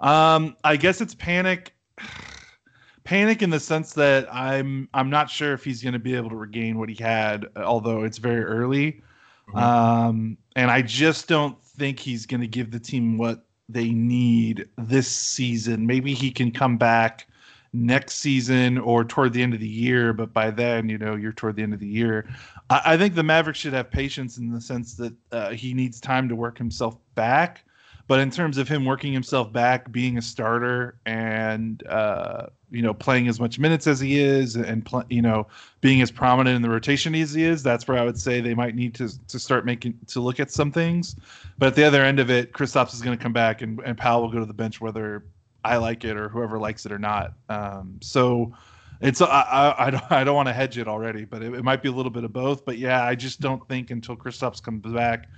[0.00, 1.74] Um, I guess it's panic,
[3.04, 6.36] panic in the sense that I'm I'm not sure if he's gonna be able to
[6.36, 9.02] regain what he had, although it's very early.
[9.50, 9.58] Mm-hmm.
[9.58, 15.08] Um, and I just don't think he's gonna give the team what they need this
[15.08, 15.86] season.
[15.86, 17.26] Maybe he can come back
[17.72, 21.32] next season or toward the end of the year, but by then, you know, you're
[21.32, 22.28] toward the end of the year.
[22.68, 26.00] I, I think the Mavericks should have patience in the sense that uh, he needs
[26.00, 27.64] time to work himself back.
[28.10, 32.92] But in terms of him working himself back, being a starter, and uh, you know
[32.92, 35.46] playing as much minutes as he is, and pl- you know
[35.80, 38.52] being as prominent in the rotation as he is, that's where I would say they
[38.52, 41.14] might need to to start making to look at some things.
[41.56, 43.96] But at the other end of it, Kristaps is going to come back, and, and
[43.96, 45.24] Powell will go to the bench whether
[45.64, 47.34] I like it or whoever likes it or not.
[47.48, 48.52] Um, so
[49.00, 51.62] it's I, I, I don't I don't want to hedge it already, but it, it,
[51.62, 52.64] might be a little bit of both.
[52.64, 55.28] But yeah, I just don't think until Kristaps comes back,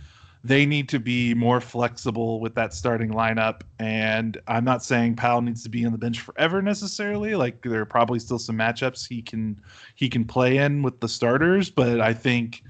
[0.44, 3.62] they need to be more flexible with that starting lineup.
[3.78, 7.34] And I'm not saying Powell needs to be on the bench forever necessarily.
[7.34, 9.60] Like there are probably still some matchups he can
[9.94, 12.62] he can play in with the starters, but I think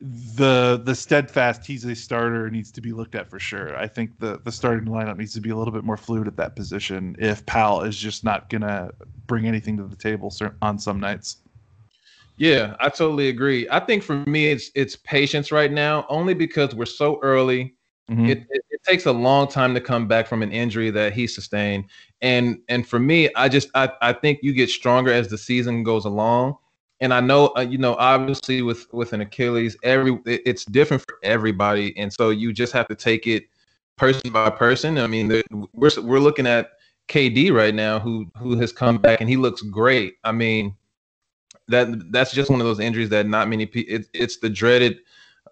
[0.00, 3.76] the the steadfast he's a starter needs to be looked at for sure.
[3.76, 6.36] I think the the starting lineup needs to be a little bit more fluid at
[6.36, 8.90] that position if Powell is just not gonna
[9.28, 11.36] bring anything to the table on some nights.
[12.36, 13.68] Yeah, I totally agree.
[13.70, 17.74] I think for me it's it's patience right now, only because we're so early.
[18.10, 18.26] Mm-hmm.
[18.26, 21.26] It, it, it takes a long time to come back from an injury that he
[21.26, 21.84] sustained,
[22.20, 25.84] and and for me, I just I, I think you get stronger as the season
[25.84, 26.56] goes along
[27.00, 31.18] and I know uh, you know obviously with with an Achilles every it's different for
[31.22, 33.44] everybody and so you just have to take it
[33.96, 35.42] person by person I mean
[35.72, 36.70] we're we're looking at
[37.08, 40.74] KD right now who who has come back and he looks great I mean
[41.68, 44.98] that that's just one of those injuries that not many people it, it's the dreaded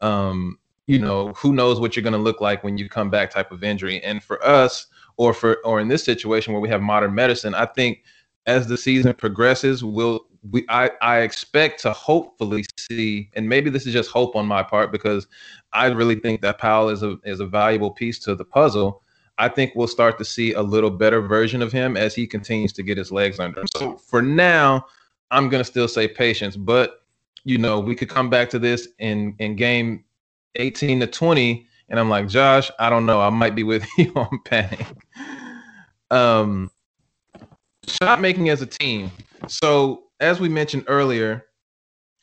[0.00, 3.30] um you know who knows what you're going to look like when you come back
[3.30, 6.82] type of injury and for us or for or in this situation where we have
[6.82, 8.02] modern medicine I think
[8.46, 13.86] as the season progresses we'll we I, I expect to hopefully see, and maybe this
[13.86, 15.26] is just hope on my part because
[15.72, 19.02] I really think that Powell is a is a valuable piece to the puzzle.
[19.38, 22.72] I think we'll start to see a little better version of him as he continues
[22.74, 23.66] to get his legs under him.
[23.76, 24.86] So for now,
[25.32, 27.02] I'm gonna still say patience, but
[27.44, 30.04] you know, we could come back to this in in game
[30.56, 34.12] 18 to 20, and I'm like, Josh, I don't know, I might be with you
[34.14, 34.86] on panic.
[36.10, 36.70] Um,
[37.88, 39.10] shot making as a team.
[39.48, 41.46] So as we mentioned earlier,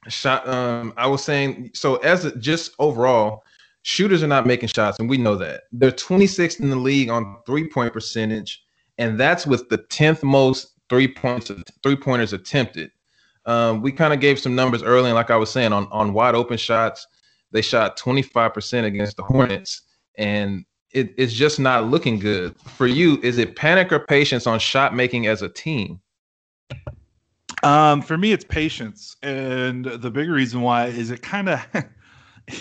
[0.08, 0.48] shot.
[0.48, 3.43] Um, I was saying so as a, just overall,
[3.82, 7.38] shooters are not making shots, and we know that they're 26th in the league on
[7.45, 8.63] three point percentage,
[8.98, 11.52] and that's with the 10th most three points
[11.84, 12.91] three pointers attempted.
[13.50, 16.14] Um, we kind of gave some numbers early, and like I was saying, on on
[16.14, 17.08] wide open shots,
[17.52, 19.82] they shot 25% against the Hornets,
[20.20, 23.20] and it, it's just not looking good for you.
[23.24, 26.00] Is it panic or patience on shot making as a team?
[27.64, 31.66] Um, for me, it's patience, and the big reason why is it kind of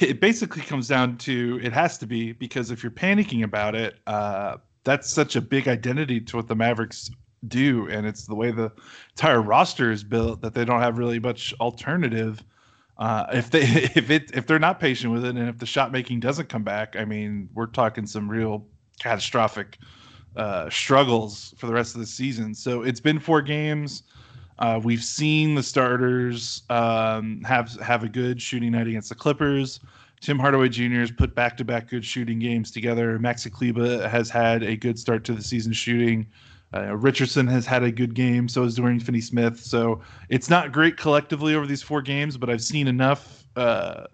[0.01, 3.97] it basically comes down to it has to be because if you're panicking about it,
[4.07, 7.11] uh, that's such a big identity to what the Mavericks
[7.47, 8.73] do, and it's the way the
[9.11, 12.43] entire roster is built that they don't have really much alternative.
[12.99, 13.61] Uh, if they
[13.95, 16.65] if it if they're not patient with it, and if the shot making doesn't come
[16.65, 18.67] back, I mean, we're talking some real
[18.99, 19.79] catastrophic
[20.37, 22.55] uh, struggles for the rest of the season.
[22.55, 24.03] So it's been four games.
[24.59, 29.81] Uh, we've seen the starters um, have have a good shooting night against the Clippers.
[30.21, 31.01] Tim Hardaway Jr.
[31.01, 33.19] has put back-to-back good shooting games together.
[33.21, 36.27] Maxi Kleber has had a good start to the season shooting.
[36.75, 38.49] Uh, Richardson has had a good game.
[38.49, 39.59] So is Dorian Finney-Smith.
[39.61, 44.05] So it's not great collectively over these four games, but I've seen enough uh,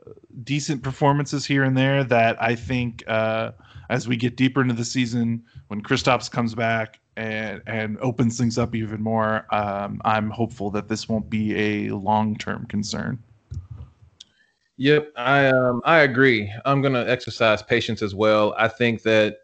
[0.45, 3.53] decent performances here and there that I think uh,
[3.91, 8.59] as we get deeper into the season, when Kristaps comes back and and opens things
[8.59, 13.23] up even more, um, I'm hopeful that this won't be a long term concern.
[14.77, 16.53] Yep, I um I agree.
[16.65, 18.55] I'm gonna exercise patience as well.
[18.59, 19.39] I think that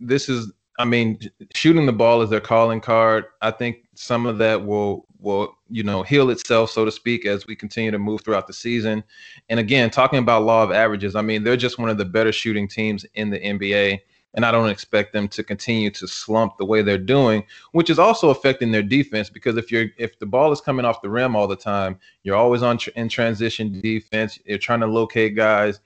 [0.00, 1.20] this is I mean,
[1.54, 3.26] shooting the ball is their calling card.
[3.40, 7.46] I think some of that will will you know heal itself, so to speak, as
[7.46, 9.04] we continue to move throughout the season.
[9.48, 12.32] And again, talking about law of averages, I mean, they're just one of the better
[12.32, 14.00] shooting teams in the NBA
[14.34, 17.98] and I don't expect them to continue to slump the way they're doing, which is
[17.98, 21.36] also affecting their defense because if you're if the ball is coming off the rim
[21.36, 24.38] all the time, you're always on tr- in transition defense.
[24.44, 25.80] You're trying to locate guys,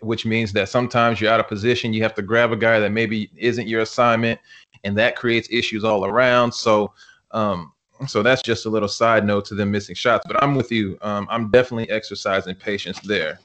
[0.00, 1.92] which means that sometimes you're out of position.
[1.92, 4.40] You have to grab a guy that maybe isn't your assignment,
[4.84, 6.52] and that creates issues all around.
[6.52, 6.92] So.
[7.30, 7.72] Um,
[8.06, 10.96] so that's just a little side note to them missing shots, but I'm with you.
[11.02, 13.40] Um, I'm definitely exercising patience there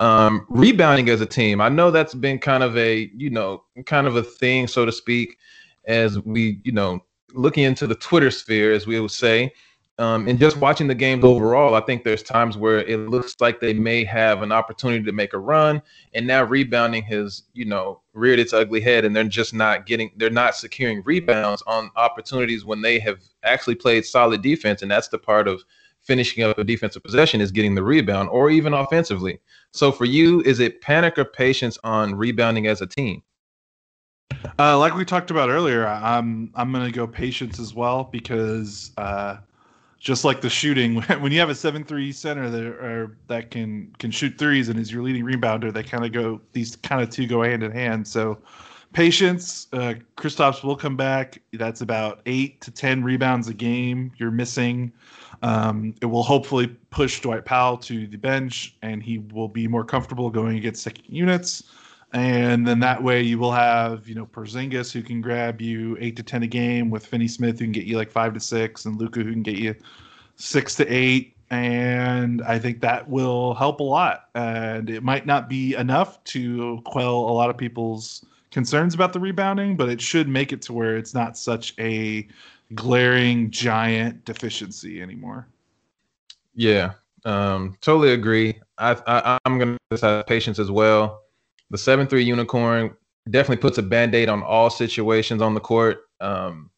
[0.00, 1.60] um, rebounding as a team.
[1.60, 4.92] I know that's been kind of a, you know, kind of a thing, so to
[4.92, 5.38] speak,
[5.86, 7.00] as we, you know,
[7.32, 9.52] looking into the Twitter sphere, as we would say,
[9.98, 13.60] um, and just watching the games overall, I think there's times where it looks like
[13.60, 15.80] they may have an opportunity to make a run,
[16.12, 20.10] and now rebounding has, you know, reared its ugly head, and they're just not getting,
[20.16, 25.08] they're not securing rebounds on opportunities when they have actually played solid defense, and that's
[25.08, 25.64] the part of
[26.02, 29.40] finishing up a defensive possession is getting the rebound or even offensively.
[29.72, 33.22] So for you, is it panic or patience on rebounding as a team?
[34.58, 39.38] Uh, like we talked about earlier, I'm I'm gonna go patience as well because uh,
[40.06, 44.12] just like the shooting, when you have a seven three center that that can can
[44.12, 47.26] shoot threes and is your leading rebounder, they kind of go these kind of two
[47.26, 48.06] go hand in hand.
[48.06, 48.38] So
[48.92, 51.42] patience, uh, Kristaps will come back.
[51.52, 54.92] That's about eight to ten rebounds a game you're missing.
[55.42, 59.84] Um, it will hopefully push Dwight Powell to the bench, and he will be more
[59.84, 61.64] comfortable going against second units.
[62.12, 66.16] And then that way you will have, you know, Porzingis who can grab you eight
[66.16, 68.84] to ten a game, with Finney Smith who can get you like five to six,
[68.84, 69.74] and Luka who can get you
[70.36, 71.34] six to eight.
[71.50, 74.28] And I think that will help a lot.
[74.34, 79.20] And it might not be enough to quell a lot of people's concerns about the
[79.20, 82.26] rebounding, but it should make it to where it's not such a
[82.74, 85.46] glaring giant deficiency anymore.
[86.54, 88.58] Yeah, um, totally agree.
[88.78, 91.22] I, I am gonna have patience as well.
[91.70, 92.94] The seven three unicorn
[93.30, 96.02] definitely puts a band aid on all situations on the court.
[96.20, 96.70] Um,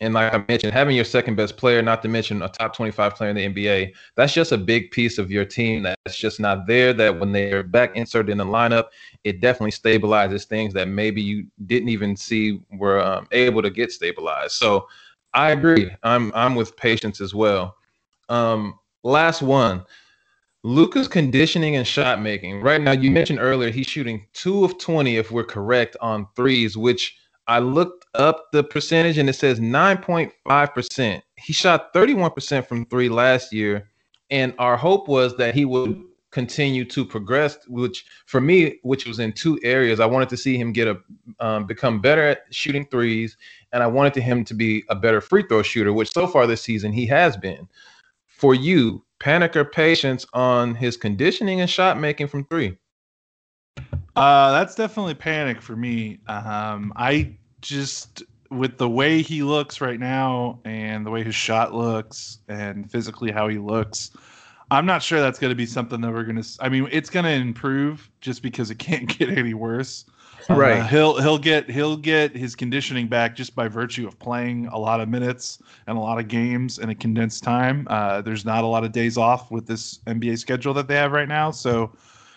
[0.00, 3.14] and like I mentioned, having your second best player, not to mention a top 25
[3.14, 6.66] player in the NBA, that's just a big piece of your team that's just not
[6.66, 6.92] there.
[6.92, 8.86] That when they're back inserted in the lineup,
[9.22, 13.92] it definitely stabilizes things that maybe you didn't even see were um, able to get
[13.92, 14.54] stabilized.
[14.54, 14.88] So
[15.34, 15.88] I agree.
[16.02, 17.76] I'm I'm with patience as well.
[18.28, 19.84] Um, last one.
[20.64, 22.60] Luka's conditioning and shot making.
[22.60, 26.76] Right now, you mentioned earlier he's shooting two of 20, if we're correct, on threes,
[26.76, 27.16] which
[27.48, 31.22] I looked up the percentage and it says 9.5%.
[31.36, 33.88] He shot 31% from three last year.
[34.30, 39.18] And our hope was that he would continue to progress, which for me, which was
[39.18, 40.00] in two areas.
[40.00, 40.98] I wanted to see him get a
[41.40, 43.36] um, become better at shooting threes,
[43.72, 46.62] and I wanted him to be a better free throw shooter, which so far this
[46.62, 47.68] season he has been.
[48.42, 52.76] For you, panic or patience on his conditioning and shot making from three?
[54.16, 56.18] Uh, that's definitely panic for me.
[56.26, 61.72] Um, I just with the way he looks right now and the way his shot
[61.72, 64.10] looks and physically how he looks,
[64.72, 66.48] I'm not sure that's going to be something that we're going to.
[66.60, 70.06] I mean, it's going to improve just because it can't get any worse.
[70.48, 70.80] Right.
[70.80, 74.78] Uh, he'll he'll get he'll get his conditioning back just by virtue of playing a
[74.78, 77.86] lot of minutes and a lot of games in a condensed time.
[77.90, 81.12] Uh, there's not a lot of days off with this NBA schedule that they have
[81.12, 81.92] right now, so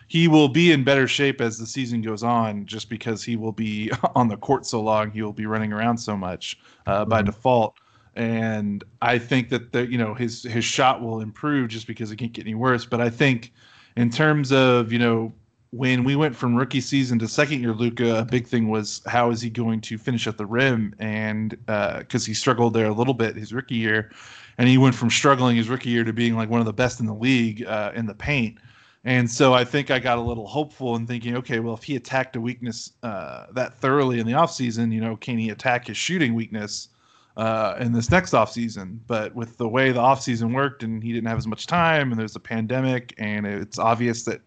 [0.08, 3.54] he will be in better shape as the season goes on, just because he will
[3.54, 5.10] be on the court so long.
[5.10, 7.10] He will be running around so much uh, mm-hmm.
[7.10, 7.76] by default
[8.16, 12.18] and I think that the you know his his shot will improve just because it
[12.18, 12.86] can't get any worse.
[12.86, 13.52] But I think
[13.98, 15.34] in terms of you know
[15.72, 19.30] when we went from rookie season to second year Luka, a big thing was how
[19.32, 22.94] is he going to finish at the rim, and because uh, he struggled there a
[22.94, 24.12] little bit his rookie year,
[24.58, 27.02] and he went from struggling his rookie year to being like one of the best
[27.02, 28.58] in the league uh, in the paint.
[29.04, 31.96] And so I think I got a little hopeful and thinking, okay, well, if he
[31.96, 35.98] attacked a weakness uh, that thoroughly in the offseason, you know, can he attack his
[35.98, 36.88] shooting weakness?
[37.38, 39.02] Uh, in this next off season.
[39.08, 42.12] But with the way the off season worked, and he didn't have as much time,
[42.12, 44.40] and there's a pandemic, and it's obvious that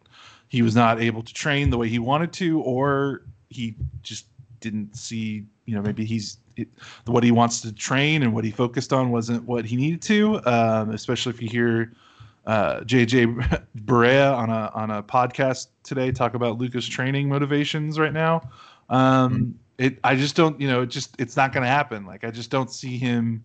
[0.49, 4.27] he was not able to train the way he wanted to, or he just
[4.61, 6.69] didn't see, you know, maybe he's it,
[7.05, 10.41] what he wants to train and what he focused on wasn't what he needed to.
[10.47, 11.93] Um, especially if you hear
[12.47, 18.15] uh, JJ Barea on a on a podcast today talk about Luka's training motivations right
[18.15, 18.49] now.
[18.89, 22.05] Um, mm-hmm it I just don't you know it just it's not going to happen.
[22.05, 23.45] Like I just don't see him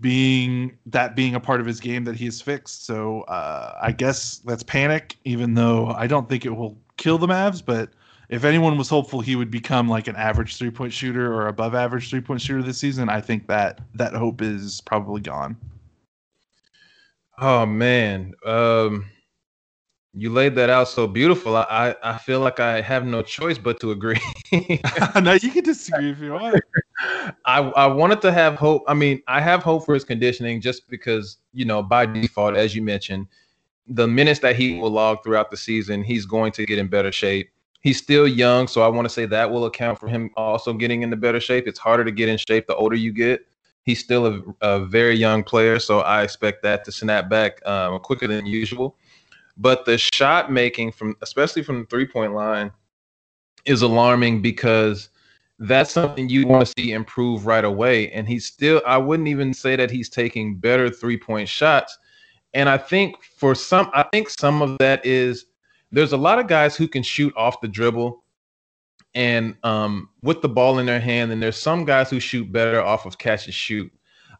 [0.00, 2.86] being that being a part of his game that he has fixed.
[2.86, 7.26] So uh, I guess that's panic, even though I don't think it will kill the
[7.26, 7.62] Mavs.
[7.64, 7.90] But
[8.30, 11.74] if anyone was hopeful he would become like an average three point shooter or above
[11.74, 15.56] average three point shooter this season, I think that that hope is probably gone.
[17.38, 19.06] Oh man, um,
[20.12, 21.56] you laid that out so beautiful.
[21.56, 24.20] I, I feel like I have no choice but to agree.
[25.22, 26.60] no, you can disagree if you want.
[27.46, 28.82] I I wanted to have hope.
[28.88, 32.74] I mean, I have hope for his conditioning just because you know by default, as
[32.74, 33.28] you mentioned,
[33.86, 37.12] the minutes that he will log throughout the season, he's going to get in better
[37.12, 37.50] shape.
[37.80, 41.02] He's still young, so I want to say that will account for him also getting
[41.02, 41.66] into better shape.
[41.66, 43.46] It's harder to get in shape the older you get.
[43.84, 47.98] He's still a, a very young player, so I expect that to snap back um,
[48.00, 48.96] quicker than usual.
[49.56, 52.72] But the shot making from, especially from the three point line,
[53.64, 55.10] is alarming because
[55.58, 58.10] that's something you want to see improve right away.
[58.12, 61.98] And he's still, I wouldn't even say that he's taking better three point shots.
[62.54, 65.46] And I think for some, I think some of that is
[65.92, 68.24] there's a lot of guys who can shoot off the dribble
[69.14, 72.80] and um, with the ball in their hand, and there's some guys who shoot better
[72.80, 73.92] off of catch and shoot.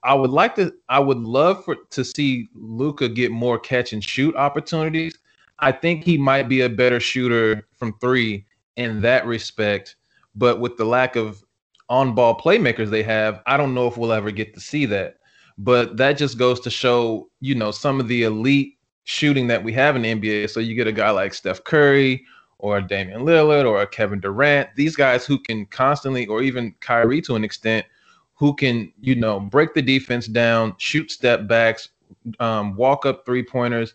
[0.03, 0.73] I would like to.
[0.89, 5.19] I would love for to see Luka get more catch and shoot opportunities.
[5.59, 8.47] I think he might be a better shooter from three
[8.77, 9.97] in that respect,
[10.35, 11.45] but with the lack of
[11.91, 15.17] on-ball playmakers they have, I don't know if we'll ever get to see that.
[15.59, 19.73] But that just goes to show, you know, some of the elite shooting that we
[19.75, 20.49] have in the NBA.
[20.49, 22.25] So you get a guy like Steph Curry
[22.59, 27.35] or Damian Lillard or Kevin Durant, these guys who can constantly, or even Kyrie to
[27.35, 27.85] an extent,
[28.41, 31.91] who can, you know, break the defense down, shoot step backs,
[32.41, 33.93] um, walk up three pointers,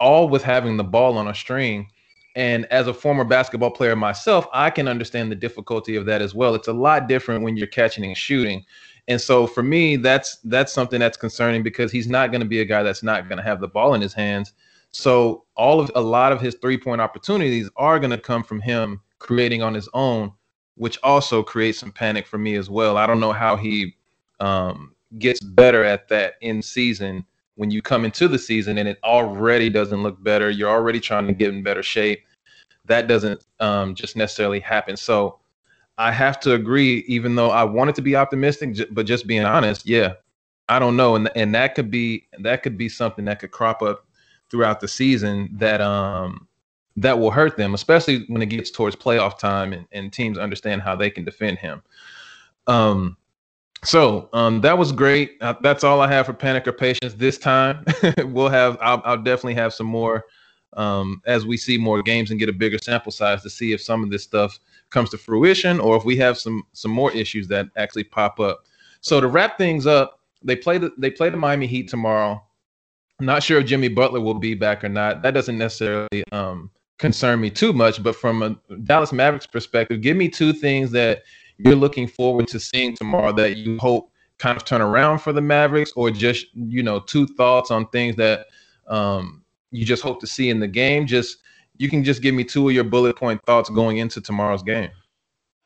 [0.00, 1.88] all with having the ball on a string.
[2.34, 6.34] And as a former basketball player myself, I can understand the difficulty of that as
[6.34, 6.56] well.
[6.56, 8.64] It's a lot different when you're catching and shooting.
[9.06, 12.62] And so for me, that's that's something that's concerning because he's not going to be
[12.62, 14.54] a guy that's not going to have the ball in his hands.
[14.90, 18.60] So all of a lot of his three point opportunities are going to come from
[18.60, 20.32] him creating on his own
[20.76, 22.96] which also creates some panic for me as well.
[22.96, 23.94] I don't know how he
[24.40, 27.24] um, gets better at that in season
[27.56, 30.50] when you come into the season and it already doesn't look better.
[30.50, 32.24] You're already trying to get in better shape.
[32.86, 34.96] That doesn't um, just necessarily happen.
[34.96, 35.38] So
[35.96, 39.86] I have to agree, even though I wanted to be optimistic, but just being honest,
[39.86, 40.14] yeah,
[40.68, 43.82] I don't know, and and that could be that could be something that could crop
[43.82, 44.06] up
[44.50, 46.48] throughout the season that um
[46.96, 50.82] that will hurt them, especially when it gets towards playoff time and, and teams understand
[50.82, 51.82] how they can defend him.
[52.66, 53.16] Um,
[53.82, 55.36] so um, that was great.
[55.40, 57.84] Uh, that's all I have for panic or patience this time.
[58.24, 58.78] we'll have.
[58.80, 60.24] I'll, I'll, definitely have some more
[60.74, 63.82] um, as we see more games and get a bigger sample size to see if
[63.82, 64.58] some of this stuff
[64.90, 68.64] comes to fruition or if we have some some more issues that actually pop up.
[69.00, 72.42] So to wrap things up, they play the they play the Miami Heat tomorrow.
[73.20, 75.22] I'm not sure if Jimmy Butler will be back or not.
[75.22, 78.02] That doesn't necessarily um, concern me too much.
[78.02, 81.22] But from a Dallas Mavericks perspective, give me two things that
[81.58, 85.40] you're looking forward to seeing tomorrow that you hope kind of turn around for the
[85.40, 88.46] Mavericks, or just you know two thoughts on things that
[88.88, 91.06] um, you just hope to see in the game.
[91.06, 91.38] Just
[91.78, 94.90] you can just give me two of your bullet point thoughts going into tomorrow's game.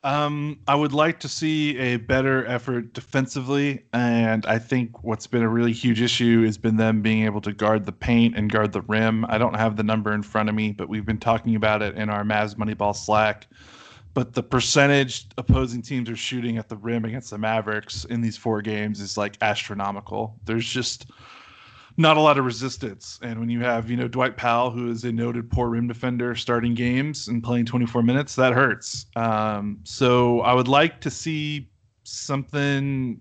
[0.09, 5.43] Um, I would like to see a better effort defensively, and I think what's been
[5.43, 8.73] a really huge issue has been them being able to guard the paint and guard
[8.73, 9.27] the rim.
[9.29, 11.95] I don't have the number in front of me, but we've been talking about it
[11.95, 13.49] in our Mavs Moneyball Slack.
[14.15, 18.39] But the percentage opposing teams are shooting at the rim against the Mavericks in these
[18.39, 20.39] four games is like astronomical.
[20.47, 21.11] There's just
[21.99, 23.19] not a lot of resistance.
[23.23, 26.37] And when you have, you know, Dwight Powell, who is a noted poor rim defender,
[26.37, 29.07] starting games and playing 24 minutes, that hurts.
[29.17, 31.69] Um, so I would like to see
[32.05, 33.21] something,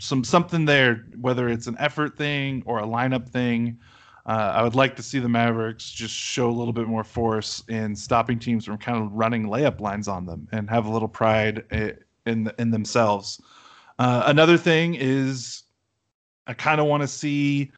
[0.00, 3.78] some something there, whether it's an effort thing or a lineup thing.
[4.26, 7.62] Uh, I would like to see the Mavericks just show a little bit more force
[7.68, 11.08] in stopping teams from kind of running layup lines on them and have a little
[11.08, 11.92] pride eh,
[12.26, 13.40] in in themselves.
[14.00, 15.62] Uh, another thing is,
[16.48, 17.70] I kind of want to see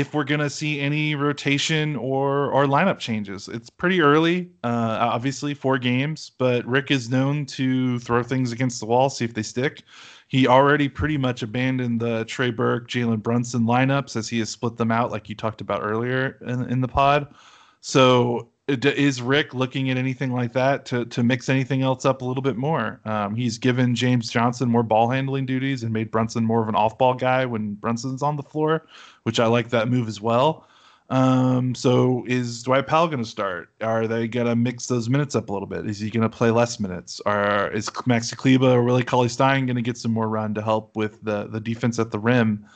[0.00, 3.48] if we're going to see any rotation or or lineup changes.
[3.48, 8.80] It's pretty early, uh, obviously four games, but Rick is known to throw things against
[8.80, 9.82] the wall, see if they stick.
[10.28, 14.76] He already pretty much abandoned the Trey Burke, Jalen Brunson lineups as he has split
[14.76, 17.34] them out, like you talked about earlier in, in the pod.
[17.80, 22.24] So is Rick looking at anything like that to to mix anything else up a
[22.24, 23.00] little bit more?
[23.04, 26.74] Um, he's given James Johnson more ball handling duties and made Brunson more of an
[26.74, 28.86] off ball guy when Brunson's on the floor,
[29.22, 30.66] which I like that move as well.
[31.10, 33.70] Um, so is Dwight Powell going to start?
[33.80, 35.88] Are they going to mix those minutes up a little bit?
[35.88, 37.20] Is he going to play less minutes?
[37.24, 40.62] Or is Maxi Kleber or Willie Cauley Stein going to get some more run to
[40.62, 42.66] help with the the defense at the rim?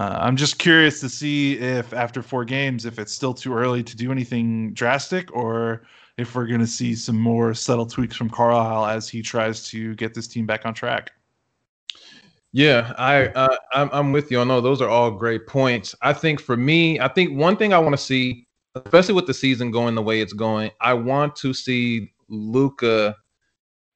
[0.00, 3.82] Uh, I'm just curious to see if after four games, if it's still too early
[3.82, 5.82] to do anything drastic, or
[6.16, 9.94] if we're going to see some more subtle tweaks from Carlisle as he tries to
[9.96, 11.10] get this team back on track.
[12.52, 14.40] Yeah, I uh, I'm, I'm with you.
[14.40, 15.94] I know those are all great points.
[16.00, 18.46] I think for me, I think one thing I want to see,
[18.76, 23.14] especially with the season going the way it's going, I want to see Luka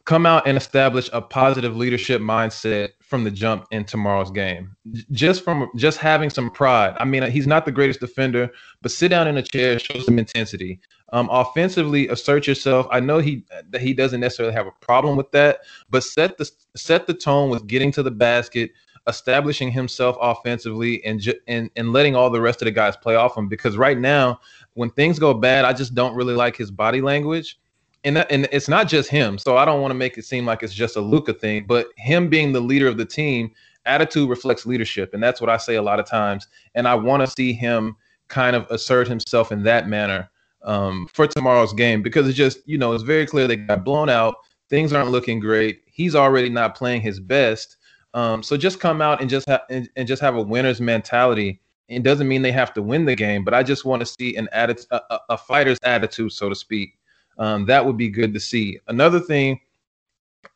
[0.04, 4.74] come out and establish a positive leadership mindset from the jump in tomorrow's game.
[5.12, 6.96] Just from just having some pride.
[6.98, 8.50] I mean, he's not the greatest defender,
[8.82, 10.80] but sit down in a chair, show some intensity.
[11.12, 12.88] Um, offensively, assert yourself.
[12.90, 15.60] I know he that he doesn't necessarily have a problem with that,
[15.90, 18.72] but set the set the tone with getting to the basket,
[19.06, 23.14] establishing himself offensively, and ju- and and letting all the rest of the guys play
[23.14, 23.46] off him.
[23.48, 24.40] Because right now,
[24.72, 27.60] when things go bad, I just don't really like his body language
[28.04, 29.38] and that, and it's not just him.
[29.38, 31.88] So I don't want to make it seem like it's just a Luka thing, but
[31.96, 33.50] him being the leader of the team,
[33.86, 36.46] attitude reflects leadership, and that's what I say a lot of times.
[36.74, 37.96] And I want to see him
[38.28, 40.30] kind of assert himself in that manner
[40.62, 44.08] um, for tomorrow's game because it's just you know it's very clear they got blown
[44.08, 44.36] out.
[44.68, 45.82] Things aren't looking great.
[45.86, 47.76] He's already not playing his best.
[48.14, 51.60] Um, so just come out and just have and, and just have a winner's mentality.
[51.88, 54.36] It doesn't mean they have to win the game, but I just want to see
[54.36, 56.96] an attitude, a, a fighter's attitude, so to speak
[57.38, 58.78] um, that would be good to see.
[58.88, 59.60] Another thing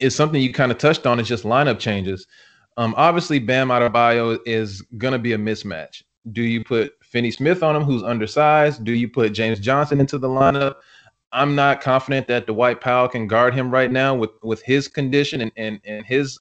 [0.01, 2.27] is something you kind of touched on is just lineup changes.
[2.77, 6.03] Um, obviously, Bam Adebayo is going to be a mismatch.
[6.33, 8.85] Do you put Finney Smith on him, who's undersized?
[8.85, 10.77] Do you put James Johnson into the lineup?
[11.33, 15.41] I'm not confident that Dwight Powell can guard him right now with with his condition
[15.43, 16.39] and and, and his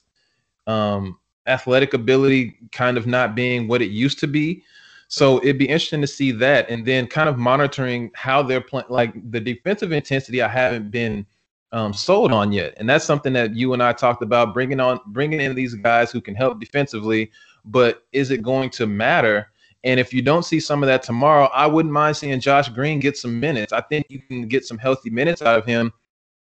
[0.67, 1.17] um,
[1.47, 4.63] athletic ability kind of not being what it used to be.
[5.09, 8.87] So it'd be interesting to see that, and then kind of monitoring how they're playing.
[8.89, 11.25] Like the defensive intensity, I haven't been
[11.71, 14.99] um, sold on yet, and that's something that you and I talked about bringing on,
[15.07, 17.31] bringing in these guys who can help defensively.
[17.63, 19.51] But is it going to matter?
[19.83, 22.99] And if you don't see some of that tomorrow, I wouldn't mind seeing Josh Green
[22.99, 23.71] get some minutes.
[23.71, 25.93] I think you can get some healthy minutes out of him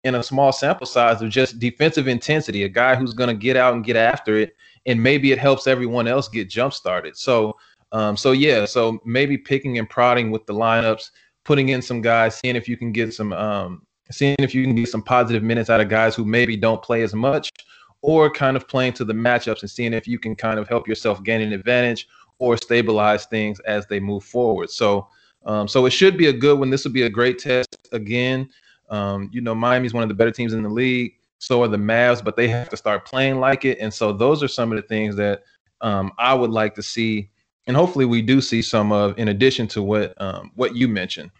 [0.03, 3.55] in a small sample size of just defensive intensity, a guy who's going to get
[3.55, 4.55] out and get after it.
[4.86, 7.16] And maybe it helps everyone else get jump started.
[7.16, 7.55] So
[7.92, 11.12] um, so yeah, so maybe picking and prodding with the lineups,
[11.44, 14.76] putting in some guys, seeing if you can get some, um, seeing if you can
[14.76, 17.52] get some positive minutes out of guys who maybe don't play as much,
[18.02, 20.88] or kind of playing to the matchups and seeing if you can kind of help
[20.88, 22.08] yourself gain an advantage
[22.39, 24.70] or stabilize things as they move forward.
[24.70, 25.08] So,
[25.46, 26.70] um, so it should be a good one.
[26.70, 28.50] This will be a great test again.
[28.89, 31.14] Um, you know, Miami's one of the better teams in the league.
[31.39, 33.80] So are the Mavs, but they have to start playing like it.
[33.80, 35.44] And so those are some of the things that
[35.82, 37.31] um, I would like to see
[37.68, 41.32] and hopefully we do see some of in addition to what um, what you mentioned.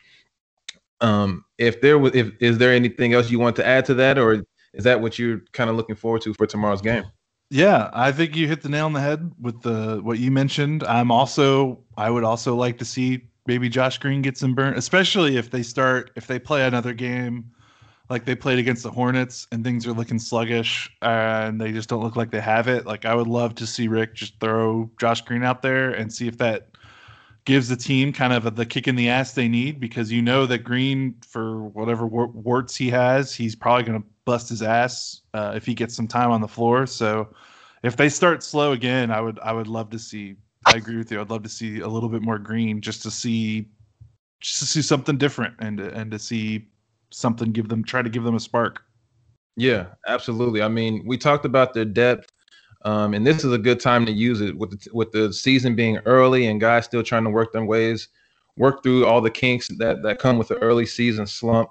[1.02, 4.18] Um, if there was if is there anything else you want to add to that
[4.18, 4.44] or
[4.74, 7.04] is that what you're kind of looking forward to for tomorrow's game?
[7.50, 10.84] Yeah i think you hit the nail on the head with the what you mentioned.
[10.86, 15.36] I'm also i would also like to see maybe josh green get some burn especially
[15.36, 17.52] if they start if they play another game
[18.12, 22.04] like they played against the Hornets and things are looking sluggish and they just don't
[22.04, 22.86] look like they have it.
[22.86, 26.28] Like I would love to see Rick just throw Josh Green out there and see
[26.28, 26.68] if that
[27.46, 30.46] gives the team kind of the kick in the ass they need because you know
[30.46, 35.54] that Green for whatever warts he has, he's probably going to bust his ass uh,
[35.56, 36.86] if he gets some time on the floor.
[36.86, 37.34] So
[37.82, 40.36] if they start slow again, I would I would love to see.
[40.66, 41.22] I agree with you.
[41.22, 43.70] I'd love to see a little bit more Green just to see
[44.42, 46.68] just to see something different and and to see
[47.12, 48.84] something, give them try to give them a spark.
[49.58, 50.62] Yeah, absolutely.
[50.62, 52.32] I mean, we talked about their depth,
[52.84, 55.76] um, and this is a good time to use it with the, with the season
[55.76, 58.08] being early and guys still trying to work their ways,
[58.58, 61.70] work through all the kinks that that come with the early season slump.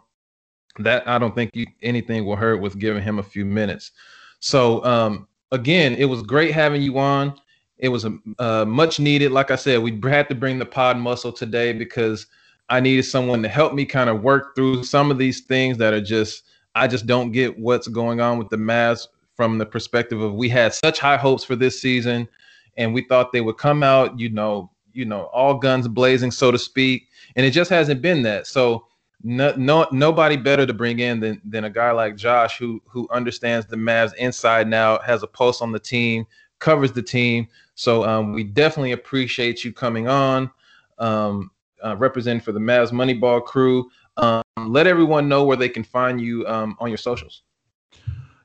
[0.79, 3.91] That I don't think anything will hurt with giving him a few minutes.
[4.39, 7.35] So um, again, it was great having you on.
[7.79, 9.33] It was a uh, much needed.
[9.33, 12.27] Like I said, we had to bring the pod muscle today because
[12.71, 15.93] I needed someone to help me kind of work through some of these things that
[15.93, 16.45] are just
[16.75, 20.49] I just don't get what's going on with the Mavs from the perspective of we
[20.49, 22.29] had such high hopes for this season
[22.77, 26.51] and we thought they would come out, you know, you know, all guns blazing, so
[26.51, 28.47] to speak, and it just hasn't been that.
[28.47, 28.87] So
[29.23, 33.09] no, no nobody better to bring in than than a guy like Josh who who
[33.11, 36.25] understands the Mavs inside now, has a pulse on the team,
[36.61, 37.49] covers the team.
[37.75, 40.51] So um, we definitely appreciate you coming on.
[40.99, 41.51] Um,
[41.85, 43.91] uh, representing for the Mavs Moneyball crew.
[44.17, 47.43] Um, let everyone know where they can find you um, on your socials.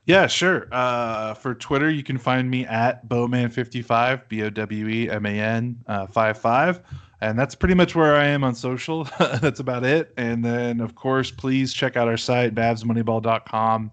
[0.06, 0.68] Yeah, sure.
[0.72, 5.30] Uh, for Twitter, you can find me at Boweman55, B O W E M A
[5.30, 6.82] N uh, 55.
[7.22, 9.06] And that's pretty much where I am on social.
[9.20, 10.14] that's about it.
[10.18, 13.92] And then, of course, please check out our site, MavsMoneyball.com.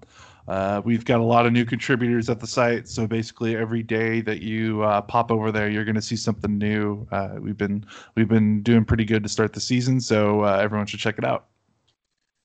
[0.48, 4.20] Uh, we've got a lot of new contributors at the site, so basically every day
[4.20, 7.06] that you uh, pop over there, you're going to see something new.
[7.12, 7.84] Uh, we've been
[8.16, 11.24] we've been doing pretty good to start the season, so uh, everyone should check it
[11.24, 11.46] out.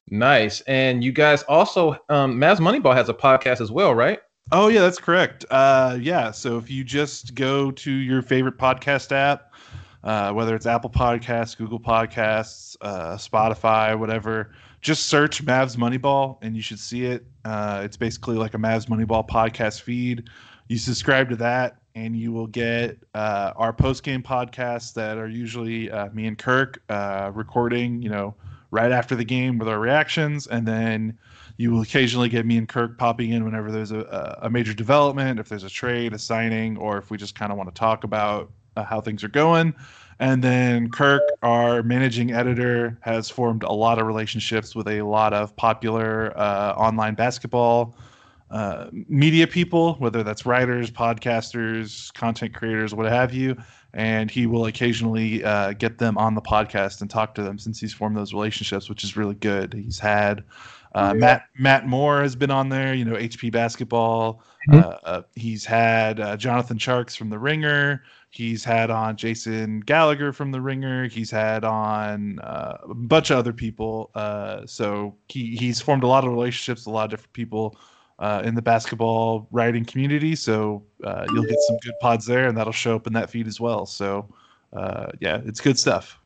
[0.10, 4.20] Nice, and you guys also, um, Mavs Moneyball has a podcast as well, right?
[4.52, 5.44] Oh yeah, that's correct.
[5.50, 9.54] Uh, yeah, so if you just go to your favorite podcast app,
[10.04, 16.62] uh, whether it's Apple Podcasts, Google Podcasts, Spotify, whatever just search Mavs Moneyball and you
[16.62, 17.26] should see it.
[17.48, 20.30] Uh, it's basically like a Mavs Moneyball podcast feed.
[20.68, 25.30] You subscribe to that and you will get uh, our post game podcasts that are
[25.30, 28.36] usually uh, me and Kirk uh, recording, you know,
[28.70, 30.48] right after the game with our reactions.
[30.48, 31.18] And then
[31.56, 35.40] you will occasionally get me and Kirk popping in whenever there's a, a major development,
[35.40, 38.04] if there's a trade, a signing, or if we just kind of want to talk
[38.04, 39.74] about uh, how things are going.
[40.20, 45.34] And then Kirk, our managing editor, has formed a lot of relationships with a lot
[45.34, 47.96] of popular uh, online basketball
[48.50, 53.56] uh, media people, whether that's writers, podcasters, content creators, what have you.
[53.94, 57.80] And he will occasionally uh, get them on the podcast and talk to them since
[57.80, 59.74] he's formed those relationships, which is really good.
[59.74, 60.44] He's had
[60.96, 61.20] uh, yeah.
[61.20, 64.42] Matt Matt Moore has been on there, you know, HP basketball.
[64.70, 64.80] Mm-hmm.
[64.80, 68.04] Uh, uh, he's had uh, Jonathan Tjarks from The Ringer.
[68.30, 71.08] He's had on Jason Gallagher from The Ringer.
[71.08, 74.12] He's had on uh, a bunch of other people.
[74.16, 77.78] Uh, so he, he's formed a lot of relationships a lot of different people
[78.20, 80.36] uh, in the basketball writing community.
[80.36, 83.48] So uh, you'll get some good pods there, and that'll show up in that feed
[83.48, 83.86] as well.
[83.86, 84.28] So
[84.74, 86.20] uh, yeah, it's good stuff.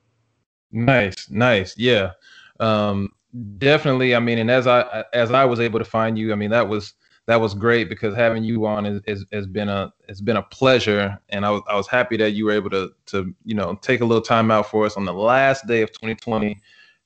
[0.72, 2.12] Nice, nice, yeah,
[2.60, 3.10] um,
[3.58, 4.16] definitely.
[4.16, 6.68] I mean, and as I as I was able to find you, I mean that
[6.68, 6.94] was
[7.28, 10.44] that was great because having you on is, is, has been a it's been a
[10.44, 13.76] pleasure, and I was I was happy that you were able to to you know
[13.76, 16.60] take a little time out for us on the last day of 2020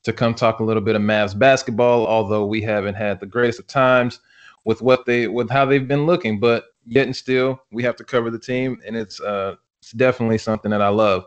[0.04, 2.08] to come talk a little bit of Mavs basketball.
[2.08, 4.20] Although we haven't had the greatest of times
[4.64, 8.04] with what they with how they've been looking, but yet and still we have to
[8.04, 11.26] cover the team, and it's uh it's definitely something that I love.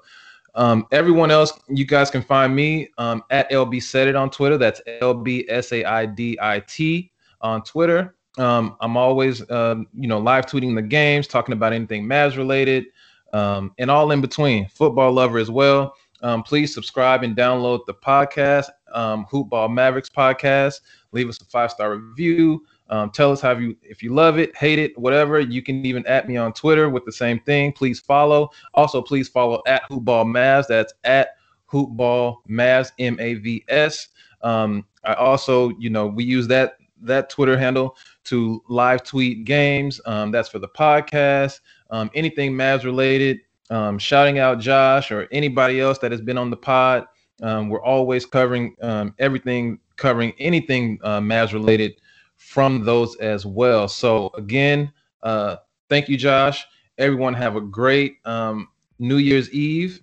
[0.55, 4.59] Um, everyone else, you guys can find me um, at LB Said It on Twitter.
[4.59, 8.17] That's L B S A I D I T on Twitter.
[8.37, 12.87] Um, I'm always, um, you know, live tweeting the games, talking about anything Mavs related,
[13.33, 14.69] um, and all in between.
[14.69, 15.95] Football lover as well.
[16.23, 20.81] Um, please subscribe and download the podcast, um, Hoopball Mavericks podcast.
[21.13, 22.65] Leave us a five star review.
[22.91, 25.41] Um, tell us how you if you love it, hate it, whatever.
[25.41, 27.73] You can even at me on Twitter with the same thing.
[27.73, 28.51] Please follow.
[28.75, 30.67] Also, please follow at Hoopball Mavs.
[30.69, 31.37] That's at
[31.71, 34.09] Hoopball Mavs M A V S.
[34.43, 37.97] Um, I also, you know, we use that that Twitter handle
[38.29, 40.01] to live tweet games.
[40.07, 41.61] Um, that's for the podcast.
[41.91, 46.51] Um, anything Mavs related, um, shouting out Josh or anybody else that has been on
[46.51, 47.07] the pod.
[47.43, 52.01] Um, we're always covering um, everything, covering anything uh, Mavs related
[52.37, 53.89] from those as well.
[53.89, 55.57] So again, uh,
[55.89, 56.67] thank you, Josh.
[56.99, 58.69] Everyone have a great um,
[58.99, 60.01] New Year's Eve.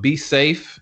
[0.00, 0.78] be safe.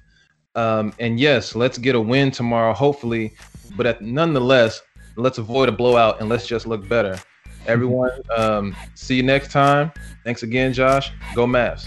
[0.57, 3.35] and yes, let's get a win tomorrow, hopefully.
[3.77, 4.83] But at, nonetheless,
[5.17, 7.21] let's avoid a blowout and let's just look better.
[7.67, 9.93] Everyone, um, see you next time.
[10.25, 11.13] Thanks again, Josh.
[11.35, 11.87] Go Mavs.